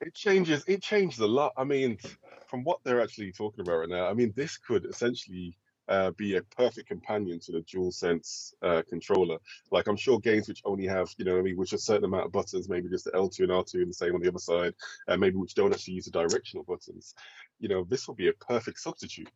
It 0.00 0.14
changes. 0.14 0.64
It 0.66 0.82
changes 0.82 1.18
a 1.18 1.26
lot. 1.26 1.52
I 1.56 1.64
mean, 1.64 1.98
from 2.46 2.64
what 2.64 2.78
they're 2.84 3.02
actually 3.02 3.32
talking 3.32 3.60
about 3.60 3.78
right 3.78 3.88
now, 3.88 4.06
I 4.06 4.14
mean, 4.14 4.32
this 4.34 4.56
could 4.56 4.86
essentially 4.86 5.56
uh, 5.88 6.12
be 6.12 6.36
a 6.36 6.42
perfect 6.42 6.88
companion 6.88 7.40
to 7.40 7.52
the 7.52 7.60
DualSense 7.60 8.54
uh, 8.62 8.82
controller. 8.88 9.38
Like 9.72 9.88
I'm 9.88 9.96
sure 9.96 10.20
games 10.20 10.48
which 10.48 10.62
only 10.64 10.86
have, 10.86 11.12
you 11.18 11.24
know, 11.24 11.38
I 11.38 11.42
mean, 11.42 11.56
which 11.56 11.72
are 11.72 11.76
a 11.76 11.80
certain 11.80 12.04
amount 12.04 12.26
of 12.26 12.32
buttons, 12.32 12.68
maybe 12.68 12.88
just 12.88 13.04
the 13.04 13.10
L2 13.10 13.40
and 13.40 13.50
R2 13.50 13.74
and 13.74 13.90
the 13.90 13.94
same 13.94 14.14
on 14.14 14.22
the 14.22 14.28
other 14.28 14.38
side, 14.38 14.74
and 15.08 15.20
maybe 15.20 15.36
which 15.36 15.54
don't 15.54 15.74
actually 15.74 15.94
use 15.94 16.04
the 16.04 16.12
directional 16.12 16.64
buttons. 16.64 17.14
You 17.58 17.68
know, 17.68 17.84
this 17.84 18.06
will 18.06 18.14
be 18.14 18.28
a 18.28 18.32
perfect 18.34 18.78
substitute 18.78 19.28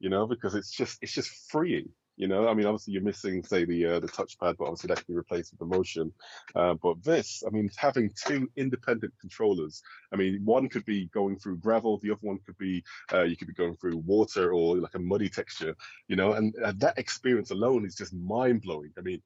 you 0.00 0.08
know, 0.08 0.26
because 0.26 0.54
it's 0.54 0.72
just 0.72 0.98
it's 1.02 1.12
just 1.12 1.30
freeing. 1.50 1.88
You 2.16 2.28
know, 2.28 2.48
I 2.48 2.52
mean, 2.52 2.66
obviously 2.66 2.92
you're 2.92 3.02
missing, 3.02 3.42
say, 3.42 3.64
the 3.64 3.86
uh, 3.86 4.00
the 4.00 4.06
touchpad, 4.08 4.56
but 4.58 4.64
obviously 4.64 4.88
that 4.88 4.96
can 4.96 5.14
be 5.14 5.16
replaced 5.16 5.52
with 5.52 5.60
the 5.60 5.74
motion. 5.76 6.12
Uh, 6.54 6.74
but 6.74 7.02
this, 7.02 7.42
I 7.46 7.50
mean, 7.50 7.70
having 7.76 8.10
two 8.14 8.46
independent 8.56 9.14
controllers. 9.18 9.82
I 10.12 10.16
mean, 10.16 10.42
one 10.44 10.68
could 10.68 10.84
be 10.84 11.06
going 11.14 11.38
through 11.38 11.58
gravel, 11.58 11.98
the 11.98 12.10
other 12.10 12.18
one 12.20 12.38
could 12.44 12.58
be 12.58 12.84
uh, 13.12 13.22
you 13.22 13.38
could 13.38 13.48
be 13.48 13.54
going 13.54 13.76
through 13.76 13.98
water 13.98 14.52
or 14.52 14.76
like 14.76 14.94
a 14.96 14.98
muddy 14.98 15.30
texture. 15.30 15.74
You 16.08 16.16
know, 16.16 16.32
and 16.32 16.54
that 16.74 16.98
experience 16.98 17.52
alone 17.52 17.86
is 17.86 17.94
just 17.94 18.12
mind 18.12 18.62
blowing. 18.62 18.92
I 18.98 19.00
mean, 19.00 19.22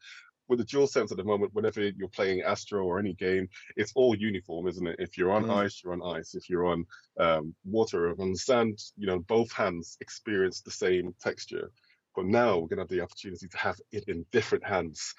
with 0.48 0.58
the 0.58 0.64
dual 0.64 0.86
sense 0.86 1.10
at 1.10 1.16
the 1.16 1.24
moment, 1.24 1.54
whenever 1.54 1.80
you're 1.80 2.08
playing 2.08 2.42
Astro 2.42 2.84
or 2.84 2.98
any 2.98 3.14
game, 3.14 3.48
it's 3.76 3.92
all 3.94 4.14
uniform, 4.14 4.68
isn't 4.68 4.86
it? 4.86 4.96
If 4.98 5.16
you're 5.16 5.32
on 5.32 5.44
mm. 5.44 5.64
ice, 5.64 5.82
you're 5.82 5.92
on 5.92 6.16
ice. 6.16 6.34
If 6.34 6.48
you're 6.48 6.66
on 6.66 6.84
um, 7.18 7.54
water 7.64 8.10
or 8.10 8.20
on 8.20 8.34
sand, 8.36 8.78
you 8.96 9.06
know, 9.06 9.20
both 9.20 9.52
hands 9.52 9.96
experience 10.00 10.60
the 10.60 10.70
same 10.70 11.14
texture. 11.20 11.70
But 12.14 12.26
now 12.26 12.58
we're 12.58 12.68
going 12.68 12.76
to 12.76 12.82
have 12.82 12.88
the 12.88 13.00
opportunity 13.00 13.48
to 13.48 13.58
have 13.58 13.80
it 13.90 14.04
in 14.08 14.24
different 14.32 14.64
hands. 14.64 15.14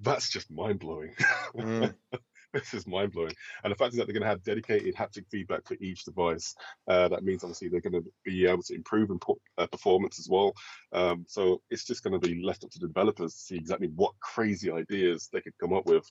That's 0.00 0.30
just 0.30 0.50
mind 0.50 0.80
blowing. 0.80 1.14
Mm. 1.54 1.94
this 2.54 2.74
is 2.74 2.86
mind 2.86 3.12
blowing. 3.12 3.34
And 3.62 3.70
the 3.70 3.76
fact 3.76 3.92
is 3.92 3.98
that 3.98 4.06
they're 4.06 4.14
going 4.14 4.22
to 4.22 4.28
have 4.28 4.42
dedicated 4.42 4.94
haptic 4.94 5.24
feedback 5.30 5.66
for 5.66 5.76
each 5.80 6.04
device. 6.04 6.54
Uh, 6.88 7.08
that 7.08 7.22
means 7.22 7.44
obviously 7.44 7.68
they're 7.68 7.80
going 7.80 8.02
to 8.02 8.04
be 8.24 8.46
able 8.46 8.62
to 8.62 8.74
improve 8.74 9.10
and 9.10 9.20
put, 9.20 9.38
uh, 9.58 9.66
performance 9.66 10.18
as 10.18 10.28
well. 10.28 10.52
Um, 10.92 11.24
so 11.28 11.62
it's 11.70 11.84
just 11.84 12.02
going 12.02 12.18
to 12.18 12.26
be 12.26 12.42
left 12.42 12.64
up 12.64 12.70
to 12.70 12.78
the 12.78 12.88
developers 12.88 13.34
to 13.34 13.40
see 13.40 13.56
exactly 13.56 13.88
what 13.94 14.18
crazy 14.20 14.70
ideas 14.70 15.28
they 15.32 15.40
could 15.40 15.56
come 15.60 15.72
up 15.72 15.86
with. 15.86 16.08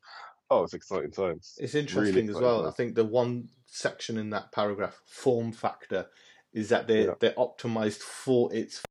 Oh, 0.49 0.63
it's 0.63 0.73
exciting 0.73 1.11
times. 1.11 1.55
It's 1.59 1.73
Really 1.73 1.81
interesting 1.87 2.23
as 2.23 2.29
exciting 2.29 2.47
well. 2.47 2.67
I 2.67 2.71
think 2.71 2.95
the 2.95 3.05
one 3.05 3.49
section 3.65 4.17
in 4.17 4.29
that 4.31 4.51
paragraph, 4.51 4.99
form 5.05 5.51
factor, 5.51 6.07
is 6.53 6.69
that 6.69 6.87
they 6.87 7.05
Yeah. 7.05 7.13
they're 7.19 7.33
optimized 7.33 7.99
for 7.99 8.51
its 8.53 8.81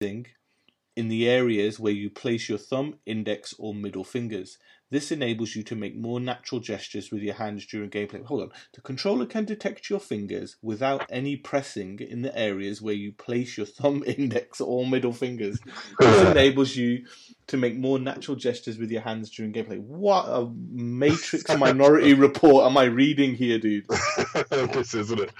in 0.00 1.08
the 1.08 1.28
areas 1.28 1.78
where 1.78 1.92
you 1.92 2.08
place 2.10 2.48
your 2.48 2.58
thumb, 2.58 2.94
index, 3.06 3.54
or 3.58 3.74
middle 3.74 4.04
fingers. 4.04 4.58
This 4.90 5.12
enables 5.12 5.54
you 5.54 5.62
to 5.64 5.76
make 5.76 5.96
more 5.96 6.18
natural 6.18 6.60
gestures 6.60 7.12
with 7.12 7.22
your 7.22 7.34
hands 7.34 7.64
during 7.64 7.90
gameplay. 7.90 8.24
Hold 8.24 8.42
on. 8.42 8.50
The 8.74 8.80
controller 8.80 9.24
can 9.24 9.44
detect 9.44 9.88
your 9.88 10.00
fingers 10.00 10.56
without 10.62 11.06
any 11.08 11.36
pressing 11.36 12.00
in 12.00 12.22
the 12.22 12.36
areas 12.36 12.82
where 12.82 12.94
you 12.94 13.12
place 13.12 13.56
your 13.56 13.66
thumb, 13.66 14.02
index, 14.06 14.60
or 14.60 14.84
middle 14.86 15.12
fingers. 15.12 15.60
This 16.00 16.22
enables 16.30 16.74
you 16.74 17.04
to 17.46 17.56
make 17.56 17.76
more 17.76 18.00
natural 18.00 18.36
gestures 18.36 18.78
with 18.78 18.90
your 18.90 19.02
hands 19.02 19.30
during 19.30 19.52
gameplay. 19.52 19.80
What 19.80 20.24
a 20.26 20.50
Matrix 20.72 21.48
Minority 21.56 22.14
Report 22.28 22.66
am 22.66 22.76
I 22.76 22.84
reading 22.84 23.34
here, 23.34 23.58
dude? 23.58 23.84
this 24.50 24.94
isn't 24.94 25.20
it. 25.20 25.30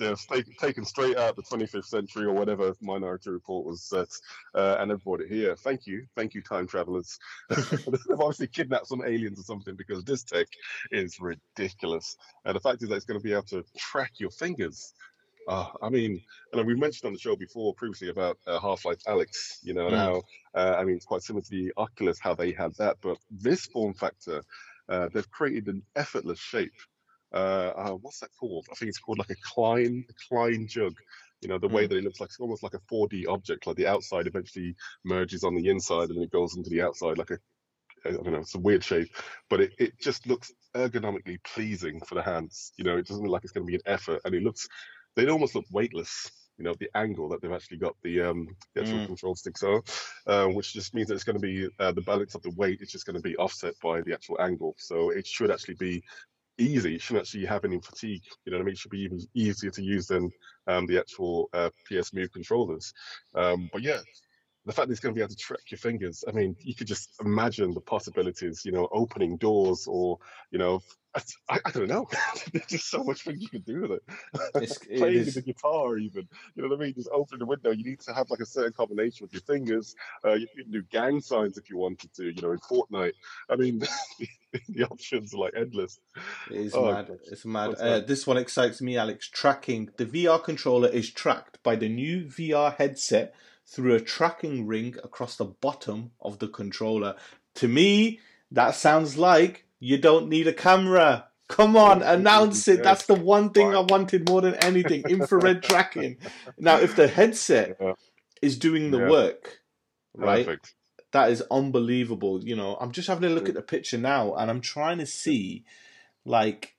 Yeah, 0.00 0.14
take, 0.30 0.56
taken 0.56 0.84
straight 0.86 1.18
out 1.18 1.36
the 1.36 1.42
25th 1.42 1.84
century 1.84 2.24
or 2.24 2.32
whatever 2.32 2.74
Minority 2.80 3.30
Report 3.30 3.66
was 3.66 3.82
set, 3.82 4.08
uh, 4.54 4.76
and 4.80 4.90
they've 4.90 5.04
brought 5.04 5.20
it 5.20 5.28
here. 5.30 5.54
Thank 5.56 5.86
you, 5.86 6.06
thank 6.16 6.32
you, 6.34 6.42
time 6.42 6.66
travelers. 6.66 7.18
they've 7.50 8.00
obviously 8.12 8.46
kidnapped 8.46 8.86
some 8.86 9.02
aliens 9.04 9.38
or 9.38 9.42
something 9.42 9.76
because 9.76 10.02
this 10.04 10.24
tech 10.24 10.46
is 10.90 11.18
ridiculous. 11.20 12.16
And 12.46 12.56
the 12.56 12.60
fact 12.60 12.82
is 12.82 12.88
that 12.88 12.96
it's 12.96 13.04
going 13.04 13.20
to 13.20 13.24
be 13.24 13.32
able 13.32 13.42
to 13.44 13.62
track 13.76 14.12
your 14.18 14.30
fingers. 14.30 14.94
Uh, 15.48 15.66
I 15.82 15.90
mean, 15.90 16.22
and 16.52 16.66
we 16.66 16.74
mentioned 16.74 17.06
on 17.08 17.12
the 17.12 17.18
show 17.18 17.36
before 17.36 17.74
previously 17.74 18.08
about 18.08 18.38
uh, 18.46 18.58
Half-Life: 18.60 19.02
Alyx, 19.06 19.58
you 19.62 19.74
know, 19.74 19.88
Mm. 19.88 19.96
how 19.96 20.22
uh, 20.54 20.76
I 20.78 20.84
mean 20.84 20.96
it's 20.96 21.06
quite 21.06 21.22
similar 21.22 21.42
to 21.42 21.50
the 21.50 21.72
Oculus, 21.76 22.18
how 22.20 22.34
they 22.34 22.52
had 22.52 22.74
that, 22.76 22.98
but 23.02 23.18
this 23.30 23.66
form 23.66 23.94
factor, 23.94 24.42
uh, 24.88 25.08
they've 25.12 25.30
created 25.30 25.68
an 25.68 25.82
effortless 25.96 26.38
shape 26.38 26.72
uh, 27.32 27.72
uh, 27.76 27.92
what's 27.92 28.20
that 28.20 28.30
called? 28.38 28.66
I 28.70 28.74
think 28.74 28.88
it's 28.90 28.98
called 28.98 29.18
like 29.18 29.30
a 29.30 29.36
Klein 29.44 30.04
Klein 30.28 30.66
jug. 30.68 30.94
You 31.40 31.48
know, 31.48 31.58
the 31.58 31.68
way 31.68 31.86
that 31.86 31.96
it 31.96 32.04
looks 32.04 32.20
like 32.20 32.28
it's 32.28 32.40
almost 32.40 32.62
like 32.62 32.74
a 32.74 32.80
4D 32.80 33.26
object, 33.26 33.66
like 33.66 33.76
the 33.76 33.86
outside 33.86 34.26
eventually 34.26 34.74
merges 35.04 35.44
on 35.44 35.54
the 35.54 35.68
inside 35.68 36.08
and 36.10 36.16
then 36.16 36.24
it 36.24 36.30
goes 36.32 36.56
into 36.56 36.70
the 36.70 36.82
outside 36.82 37.18
like 37.18 37.30
a 37.30 37.38
I 38.04 38.12
don't 38.12 38.26
know, 38.26 38.38
it's 38.38 38.54
a 38.54 38.58
weird 38.60 38.82
shape, 38.84 39.08
but 39.50 39.60
it, 39.60 39.72
it 39.78 40.00
just 40.00 40.26
looks 40.26 40.52
ergonomically 40.74 41.42
pleasing 41.44 42.00
for 42.00 42.14
the 42.14 42.22
hands. 42.22 42.72
You 42.76 42.84
know, 42.84 42.96
it 42.96 43.06
doesn't 43.06 43.22
look 43.22 43.32
like 43.32 43.44
it's 43.44 43.52
going 43.52 43.66
to 43.66 43.70
be 43.70 43.76
an 43.76 43.82
effort, 43.86 44.20
and 44.24 44.34
it 44.34 44.42
looks 44.42 44.68
they 45.16 45.28
almost 45.28 45.54
look 45.54 45.66
weightless. 45.70 46.30
You 46.56 46.64
know, 46.64 46.74
the 46.78 46.90
angle 46.94 47.28
that 47.30 47.40
they've 47.42 47.52
actually 47.52 47.78
got 47.78 47.96
the 48.02 48.20
um 48.22 48.46
the 48.74 48.80
actual 48.80 49.00
Mm. 49.00 49.06
control 49.06 49.34
sticks 49.34 49.62
on, 49.62 49.82
uh, 50.26 50.46
which 50.46 50.72
just 50.72 50.94
means 50.94 51.08
that 51.08 51.14
it's 51.14 51.24
going 51.24 51.40
to 51.40 51.40
be 51.40 51.68
uh, 51.78 51.92
the 51.92 52.02
balance 52.02 52.34
of 52.34 52.42
the 52.42 52.50
weight 52.56 52.80
is 52.80 52.90
just 52.90 53.06
going 53.06 53.16
to 53.16 53.22
be 53.22 53.36
offset 53.36 53.74
by 53.82 54.00
the 54.02 54.12
actual 54.14 54.40
angle. 54.40 54.74
So 54.78 55.10
it 55.10 55.26
should 55.26 55.50
actually 55.50 55.76
be 55.76 56.02
easy. 56.60 56.94
It 56.94 57.02
shouldn't 57.02 57.26
actually 57.26 57.46
have 57.46 57.64
any 57.64 57.80
fatigue. 57.80 58.22
You 58.44 58.52
know 58.52 58.58
what 58.58 58.62
I 58.62 58.66
mean? 58.66 58.72
It 58.72 58.78
should 58.78 58.90
be 58.90 59.00
even 59.02 59.20
easier 59.34 59.70
to 59.70 59.82
use 59.82 60.06
than 60.06 60.30
um, 60.66 60.86
the 60.86 60.98
actual 60.98 61.48
uh, 61.52 61.70
PS 61.88 62.12
Move 62.12 62.32
controllers. 62.32 62.92
Um, 63.34 63.68
but 63.72 63.82
yeah, 63.82 64.00
the 64.66 64.72
fact 64.72 64.88
that 64.88 64.92
it's 64.92 65.00
going 65.00 65.14
to 65.14 65.18
be 65.18 65.22
able 65.22 65.30
to 65.30 65.36
track 65.36 65.70
your 65.70 65.78
fingers. 65.78 66.24
I 66.28 66.32
mean, 66.32 66.54
you 66.60 66.74
could 66.74 66.86
just 66.86 67.14
imagine 67.24 67.72
the 67.72 67.80
possibilities. 67.80 68.62
You 68.64 68.72
know, 68.72 68.88
opening 68.92 69.36
doors 69.36 69.86
or 69.88 70.18
you 70.50 70.58
know, 70.58 70.80
I, 71.48 71.58
I 71.64 71.70
don't 71.70 71.88
know. 71.88 72.06
There's 72.52 72.66
just 72.66 72.90
so 72.90 73.02
much 73.02 73.22
things 73.22 73.40
you 73.40 73.48
can 73.48 73.62
do 73.62 73.82
with 73.82 73.90
it. 73.92 74.02
It's, 74.56 74.78
it 74.90 74.98
Playing 74.98 75.16
is, 75.16 75.34
the 75.34 75.42
guitar, 75.42 75.96
even. 75.96 76.28
You 76.54 76.62
know 76.62 76.68
what 76.68 76.80
I 76.80 76.84
mean? 76.84 76.94
Just 76.94 77.08
opening 77.12 77.40
the 77.40 77.46
window. 77.46 77.70
You 77.70 77.84
need 77.84 78.00
to 78.00 78.14
have 78.14 78.30
like 78.30 78.40
a 78.40 78.46
certain 78.46 78.72
combination 78.72 79.24
with 79.24 79.32
your 79.32 79.42
fingers. 79.42 79.94
Uh, 80.24 80.34
you 80.34 80.46
can 80.54 80.70
do 80.70 80.82
gang 80.90 81.20
signs 81.20 81.58
if 81.58 81.70
you 81.70 81.78
wanted 81.78 82.12
to. 82.14 82.24
You 82.24 82.42
know, 82.42 82.52
in 82.52 82.58
Fortnite. 82.58 83.14
I 83.48 83.56
mean, 83.56 83.80
the, 83.80 84.28
the 84.68 84.84
options 84.84 85.34
are 85.34 85.38
like 85.38 85.54
endless. 85.56 85.98
It 86.50 86.56
is 86.58 86.74
Oh, 86.74 86.92
mad. 86.92 87.08
gosh. 87.08 87.16
It's 87.30 87.44
mad. 87.44 87.74
Uh, 87.80 88.00
this 88.00 88.26
one 88.26 88.36
excites 88.36 88.80
me, 88.80 88.96
Alex. 88.96 89.28
Tracking. 89.28 89.90
The 89.96 90.06
VR 90.06 90.42
controller 90.42 90.88
is 90.88 91.10
tracked 91.10 91.62
by 91.62 91.76
the 91.76 91.88
new 91.88 92.26
VR 92.26 92.76
headset 92.76 93.34
through 93.70 93.94
a 93.94 94.00
tracking 94.00 94.66
ring 94.66 94.96
across 95.04 95.36
the 95.36 95.44
bottom 95.44 96.10
of 96.20 96.40
the 96.40 96.48
controller. 96.48 97.14
To 97.56 97.68
me, 97.68 98.18
that 98.50 98.74
sounds 98.74 99.16
like 99.16 99.64
you 99.78 99.96
don't 99.96 100.28
need 100.28 100.48
a 100.48 100.52
camera. 100.52 101.28
Come 101.48 101.76
on, 101.76 102.02
announce 102.18 102.66
it. 102.66 102.82
That's 102.82 103.06
the 103.06 103.14
one 103.14 103.50
thing 103.50 103.74
I 103.74 103.80
wanted 103.80 104.28
more 104.28 104.40
than 104.40 104.54
anything 104.56 105.02
infrared 105.08 105.62
tracking. 105.62 106.18
Now, 106.58 106.78
if 106.78 106.96
the 106.96 107.06
headset 107.06 107.76
Yeah, 107.80 107.94
is 108.42 108.58
doing 108.58 108.90
the 108.90 108.98
Yeah. 108.98 109.08
work, 109.08 109.60
right? 110.14 110.44
perfect. 110.46 110.74
that 111.12 111.30
is 111.30 111.42
unbelievable. 111.50 112.42
You 112.44 112.54
know, 112.54 112.76
I'm 112.80 112.92
just 112.92 113.08
having 113.08 113.30
a 113.30 113.34
look 113.34 113.48
at 113.48 113.54
the 113.56 113.62
picture 113.62 113.98
now, 113.98 114.34
and 114.34 114.50
I'm 114.50 114.60
trying 114.60 114.98
to 114.98 115.06
see, 115.06 115.64
like, 116.24 116.76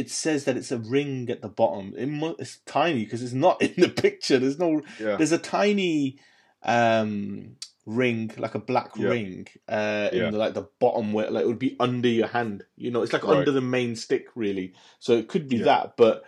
it 0.00 0.10
says 0.10 0.44
that 0.44 0.56
it's 0.56 0.72
a 0.72 0.78
ring 0.78 1.28
at 1.30 1.40
the 1.42 1.48
bottom. 1.48 1.86
It 1.96 2.06
mu- 2.06 2.36
it's 2.38 2.58
tiny 2.66 3.04
because 3.04 3.22
it's 3.22 3.32
not 3.46 3.60
in 3.66 3.74
the 3.76 3.88
picture. 3.88 4.38
There's 4.38 4.58
no. 4.58 4.82
Yeah, 4.98 5.16
There's 5.16 5.32
a 5.32 5.38
tiny 5.58 6.18
um 6.62 7.56
ring, 7.86 8.30
like 8.36 8.54
a 8.54 8.58
black 8.60 8.90
Yeah. 8.96 9.08
ring, 9.08 9.46
uh, 9.68 10.08
in 10.12 10.18
Yeah. 10.18 10.30
the, 10.30 10.38
like 10.38 10.54
the 10.54 10.68
bottom 10.78 11.12
where 11.12 11.30
like 11.30 11.44
it 11.44 11.48
would 11.48 11.58
be 11.58 11.76
under 11.80 12.08
your 12.08 12.28
hand. 12.28 12.64
You 12.76 12.90
know, 12.90 13.02
it's 13.02 13.12
like 13.12 13.24
Right. 13.24 13.38
under 13.38 13.50
the 13.50 13.60
main 13.62 13.96
stick, 13.96 14.26
really. 14.34 14.74
So 14.98 15.12
it 15.16 15.28
could 15.28 15.48
be 15.48 15.58
that, 15.70 15.96
but 15.96 16.22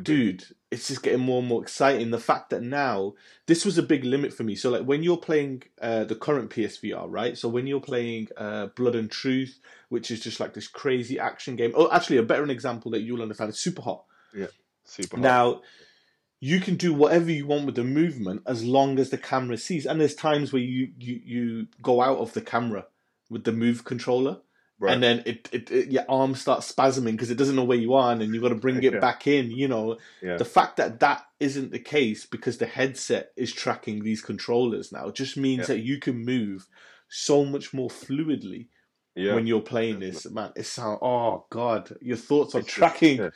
dude 0.00 0.44
it's 0.70 0.88
just 0.88 1.02
getting 1.02 1.20
more 1.20 1.38
and 1.38 1.48
more 1.48 1.62
exciting. 1.62 2.10
The 2.10 2.18
fact 2.18 2.50
that 2.50 2.62
now 2.62 3.14
this 3.46 3.64
was 3.64 3.78
a 3.78 3.82
big 3.82 4.04
limit 4.04 4.32
for 4.32 4.42
me. 4.42 4.56
So 4.56 4.70
like 4.70 4.82
when 4.82 5.02
you're 5.02 5.16
playing 5.16 5.62
uh, 5.80 6.04
the 6.04 6.16
current 6.16 6.50
psvr 6.50 7.06
right? 7.08 7.38
So 7.38 7.48
when 7.48 7.66
you're 7.66 7.80
playing 7.80 8.28
uh, 8.36 8.66
blood 8.76 8.94
and 8.96 9.10
truth 9.10 9.60
which 9.88 10.10
is 10.10 10.20
just 10.20 10.40
like 10.40 10.54
this 10.54 10.66
crazy 10.68 11.18
action 11.18 11.54
game. 11.56 11.72
Oh 11.74 11.90
actually 11.92 12.16
a 12.16 12.22
better 12.24 12.44
example 12.50 12.90
that 12.92 13.02
you'll 13.02 13.22
understand 13.22 13.50
is 13.50 13.58
super 13.60 13.82
hot. 13.82 14.04
Yeah, 14.34 14.48
Super 14.84 15.16
hot. 15.16 15.22
now 15.22 15.62
you 16.40 16.60
can 16.60 16.76
do 16.76 16.92
whatever 16.92 17.30
you 17.30 17.46
want 17.46 17.64
with 17.64 17.76
the 17.76 17.84
movement 17.84 18.42
as 18.46 18.64
long 18.64 18.98
as 18.98 19.10
the 19.10 19.18
camera 19.18 19.56
sees. 19.56 19.86
And 19.86 20.00
there's 20.00 20.14
times 20.14 20.52
where 20.52 20.62
you 20.62 20.90
you, 20.98 21.20
you 21.24 21.66
go 21.80 22.02
out 22.02 22.18
of 22.18 22.32
the 22.34 22.42
camera 22.42 22.86
with 23.30 23.44
the 23.44 23.52
move 23.52 23.84
controller 23.84 24.38
right. 24.78 24.92
and 24.94 25.02
then 25.02 25.22
it, 25.26 25.48
it, 25.52 25.70
it 25.70 25.90
your 25.90 26.04
arm 26.08 26.34
starts 26.34 26.70
spasming 26.72 27.12
because 27.12 27.30
it 27.30 27.36
doesn't 27.38 27.56
know 27.56 27.64
where 27.64 27.78
you 27.78 27.94
are 27.94 28.12
and 28.12 28.20
then 28.20 28.32
you've 28.32 28.42
got 28.42 28.50
to 28.50 28.54
bring 28.54 28.76
it 28.82 28.94
Yeah. 28.94 28.98
back 29.00 29.26
in 29.26 29.50
you 29.50 29.68
know 29.68 29.96
yeah. 30.22 30.36
the 30.36 30.44
fact 30.44 30.76
that 30.78 31.00
that 31.00 31.24
isn't 31.40 31.70
the 31.72 31.78
case 31.78 32.26
because 32.26 32.58
the 32.58 32.66
headset 32.66 33.32
is 33.36 33.52
tracking 33.52 34.02
these 34.04 34.22
controllers 34.22 34.92
now 34.92 35.10
just 35.10 35.36
means 35.36 35.60
Yeah. 35.68 35.74
that 35.76 35.80
you 35.80 35.98
can 35.98 36.24
move 36.24 36.66
so 37.08 37.44
much 37.44 37.72
more 37.74 37.88
fluidly 37.90 38.68
when 39.14 39.46
you're 39.46 39.62
playing 39.62 39.98
this 40.00 40.28
man 40.30 40.52
it 40.56 40.64
sounds 40.66 40.98
oh 41.00 41.46
god 41.48 41.96
your 42.02 42.18
thoughts 42.18 42.54
on 42.54 42.60
It's 42.60 42.68
just- 42.68 42.76
tracking 42.78 43.18
yeah. 43.18 43.30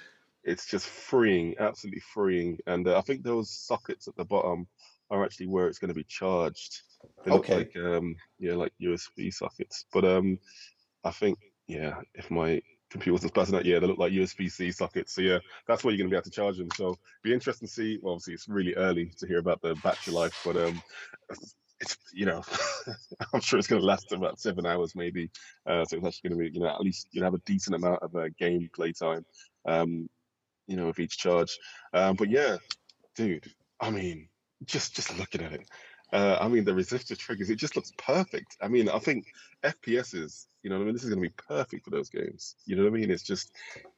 it's 0.44 0.66
just 0.66 0.86
freeing, 0.86 1.54
absolutely 1.58 2.00
freeing. 2.14 2.58
And 2.66 2.88
uh, 2.88 2.96
I 2.96 3.02
think 3.02 3.22
those 3.22 3.50
sockets 3.50 4.08
at 4.08 4.16
the 4.16 4.24
bottom 4.24 4.66
are 5.10 5.22
actually 5.22 5.48
where 5.48 5.68
it's 5.68 5.78
going 5.78 5.90
to 5.90 5.94
be 5.94 6.04
charged. 6.04 6.80
They 7.24 7.30
look 7.30 7.40
Okay. 7.40 7.56
like 7.56 7.76
um, 7.76 8.16
yeah, 8.38 8.54
like 8.54 8.72
USB 8.80 9.32
sockets. 9.32 9.84
But 9.92 10.04
um, 10.06 10.38
I 11.04 11.10
think 11.10 11.38
yeah, 11.66 12.00
if 12.14 12.30
my 12.30 12.60
computer 12.90 13.12
wasn't 13.12 13.34
passing 13.34 13.54
out, 13.54 13.64
yeah, 13.64 13.78
they 13.78 13.86
look 13.86 13.98
like 13.98 14.12
USB-C 14.12 14.72
sockets. 14.72 15.14
So 15.14 15.22
yeah, 15.22 15.38
that's 15.66 15.84
where 15.84 15.92
you're 15.92 15.98
going 15.98 16.10
to 16.10 16.14
be 16.14 16.16
able 16.16 16.24
to 16.24 16.30
charge 16.30 16.58
them. 16.58 16.68
So 16.74 16.96
be 17.22 17.32
interesting 17.32 17.68
to 17.68 17.72
see. 17.72 17.98
Well, 18.02 18.14
obviously, 18.14 18.34
it's 18.34 18.48
really 18.48 18.74
early 18.74 19.12
to 19.18 19.26
hear 19.26 19.38
about 19.38 19.62
the 19.62 19.74
battery 19.76 20.12
life, 20.12 20.40
but 20.44 20.56
um, 20.56 20.82
it's 21.80 21.96
you 22.12 22.26
know, 22.26 22.42
I'm 23.32 23.40
sure 23.40 23.58
it's 23.58 23.68
going 23.68 23.80
to 23.80 23.86
last 23.86 24.12
about 24.12 24.40
seven 24.40 24.66
hours 24.66 24.94
maybe. 24.94 25.30
Uh, 25.66 25.84
so 25.84 25.96
it's 25.96 26.06
actually 26.06 26.30
going 26.30 26.38
to 26.38 26.50
be 26.50 26.54
you 26.54 26.64
know 26.64 26.70
at 26.70 26.80
least 26.80 27.08
you 27.12 27.22
have 27.22 27.34
a 27.34 27.38
decent 27.46 27.76
amount 27.76 28.02
of 28.02 28.14
uh, 28.14 28.28
game 28.38 28.68
play 28.74 28.92
time. 28.92 29.24
Um, 29.66 30.08
you 30.66 30.76
know, 30.76 30.86
with 30.86 31.00
each 31.00 31.18
charge. 31.18 31.58
Um, 31.92 32.14
but 32.14 32.30
yeah, 32.30 32.56
dude, 33.16 33.44
I 33.80 33.90
mean, 33.90 34.28
just 34.64 34.94
just 34.94 35.18
looking 35.18 35.42
at 35.42 35.52
it, 35.52 35.68
uh, 36.12 36.38
I 36.40 36.48
mean, 36.48 36.64
the 36.64 36.72
resistor 36.72 37.16
triggers, 37.16 37.50
it 37.50 37.56
just 37.56 37.76
looks 37.76 37.92
perfect. 37.96 38.56
I 38.60 38.68
mean, 38.68 38.88
I 38.88 38.98
think 38.98 39.26
FPSs, 39.62 40.46
you 40.62 40.70
know, 40.70 40.76
what 40.76 40.82
I 40.82 40.84
mean, 40.86 40.94
this 40.94 41.04
is 41.04 41.10
going 41.10 41.22
to 41.22 41.28
be 41.28 41.34
perfect 41.48 41.84
for 41.84 41.90
those 41.90 42.10
games. 42.10 42.56
You 42.66 42.76
know 42.76 42.82
what 42.84 42.94
I 42.94 42.96
mean? 42.96 43.10
It's 43.10 43.22
just, 43.22 43.52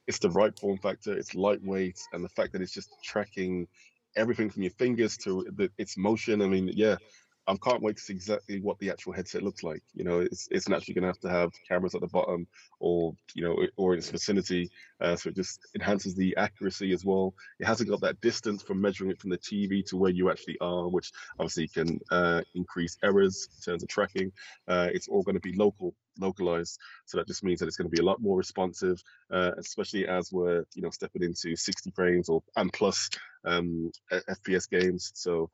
it's 0.07 0.19
the 0.19 0.29
right 0.29 0.57
form 0.57 0.77
factor. 0.77 1.17
It's 1.17 1.33
lightweight, 1.33 1.99
and 2.13 2.23
the 2.23 2.29
fact 2.29 2.53
that 2.53 2.61
it's 2.61 2.73
just 2.73 2.89
tracking 3.03 3.67
everything 4.15 4.49
from 4.49 4.63
your 4.63 4.71
fingers 4.71 5.17
to 5.17 5.47
the, 5.55 5.71
its 5.77 5.97
motion. 5.97 6.41
I 6.41 6.47
mean, 6.47 6.69
yeah. 6.73 6.97
I 7.47 7.55
can't 7.57 7.81
wait 7.81 7.97
to 7.97 8.01
see 8.01 8.13
exactly 8.13 8.61
what 8.61 8.79
the 8.79 8.89
actual 8.89 9.13
headset 9.13 9.43
looks 9.43 9.63
like. 9.63 9.81
You 9.93 10.05
know, 10.05 10.19
it's 10.19 10.47
it's 10.49 10.69
actually 10.69 10.93
going 10.93 11.03
to 11.03 11.09
have 11.09 11.19
to 11.19 11.29
have 11.29 11.51
cameras 11.67 11.93
at 11.93 12.01
the 12.01 12.07
bottom, 12.07 12.47
or 12.79 13.15
you 13.33 13.43
know, 13.43 13.57
or 13.75 13.93
in 13.93 13.99
its 13.99 14.09
vicinity, 14.09 14.69
uh, 15.01 15.15
so 15.15 15.29
it 15.29 15.35
just 15.35 15.59
enhances 15.75 16.15
the 16.15 16.35
accuracy 16.37 16.93
as 16.93 17.03
well. 17.03 17.33
It 17.59 17.65
hasn't 17.65 17.89
got 17.89 18.01
that 18.01 18.21
distance 18.21 18.63
from 18.63 18.81
measuring 18.81 19.11
it 19.11 19.19
from 19.19 19.29
the 19.29 19.37
TV 19.37 19.85
to 19.87 19.97
where 19.97 20.11
you 20.11 20.31
actually 20.31 20.57
are, 20.61 20.87
which 20.87 21.11
obviously 21.39 21.67
can 21.67 21.99
uh, 22.11 22.41
increase 22.55 22.97
errors 23.03 23.49
in 23.57 23.73
terms 23.73 23.83
of 23.83 23.89
tracking. 23.89 24.31
Uh, 24.67 24.89
it's 24.93 25.07
all 25.09 25.23
going 25.23 25.35
to 25.35 25.41
be 25.41 25.53
local 25.53 25.93
localized 26.19 26.79
so 27.05 27.17
that 27.17 27.27
just 27.27 27.43
means 27.43 27.59
that 27.59 27.67
it's 27.67 27.75
going 27.75 27.89
to 27.89 27.95
be 27.95 28.01
a 28.01 28.05
lot 28.05 28.21
more 28.21 28.37
responsive 28.37 29.01
uh, 29.31 29.51
especially 29.57 30.07
as 30.07 30.31
we're 30.31 30.63
you 30.75 30.81
know 30.83 30.91
stepping 30.91 31.23
into 31.23 31.55
60 31.55 31.91
frames 31.91 32.29
or 32.29 32.43
and 32.55 32.71
plus 32.71 33.09
um, 33.45 33.91
fps 34.11 34.69
games 34.69 35.11
so 35.15 35.49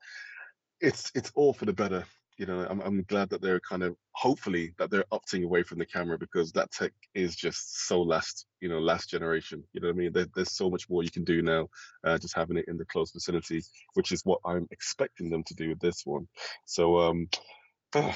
it's 0.80 1.10
it's 1.14 1.32
all 1.34 1.52
for 1.52 1.64
the 1.66 1.72
better. 1.72 2.04
You 2.38 2.46
know, 2.46 2.66
I'm 2.68 2.80
I'm 2.80 3.02
glad 3.02 3.28
that 3.30 3.42
they're 3.42 3.60
kind 3.60 3.82
of 3.82 3.96
hopefully 4.12 4.72
that 4.78 4.90
they're 4.90 5.04
opting 5.12 5.44
away 5.44 5.62
from 5.62 5.78
the 5.78 5.84
camera 5.84 6.16
because 6.18 6.52
that 6.52 6.70
tech 6.70 6.92
is 7.14 7.36
just 7.36 7.86
so 7.86 8.00
last 8.00 8.46
you 8.60 8.68
know 8.68 8.78
last 8.78 9.10
generation. 9.10 9.62
You 9.72 9.80
know 9.80 9.88
what 9.88 9.94
I 9.94 9.98
mean? 9.98 10.12
There, 10.12 10.26
there's 10.34 10.52
so 10.52 10.70
much 10.70 10.88
more 10.88 11.02
you 11.02 11.10
can 11.10 11.24
do 11.24 11.42
now, 11.42 11.68
uh, 12.04 12.16
just 12.18 12.34
having 12.34 12.56
it 12.56 12.64
in 12.68 12.78
the 12.78 12.86
close 12.86 13.12
vicinity, 13.12 13.62
which 13.94 14.10
is 14.10 14.22
what 14.24 14.40
I'm 14.44 14.66
expecting 14.70 15.28
them 15.28 15.44
to 15.44 15.54
do 15.54 15.68
with 15.68 15.80
this 15.80 16.06
one. 16.06 16.28
So 16.64 16.98
um, 16.98 17.28
oh, 17.94 18.14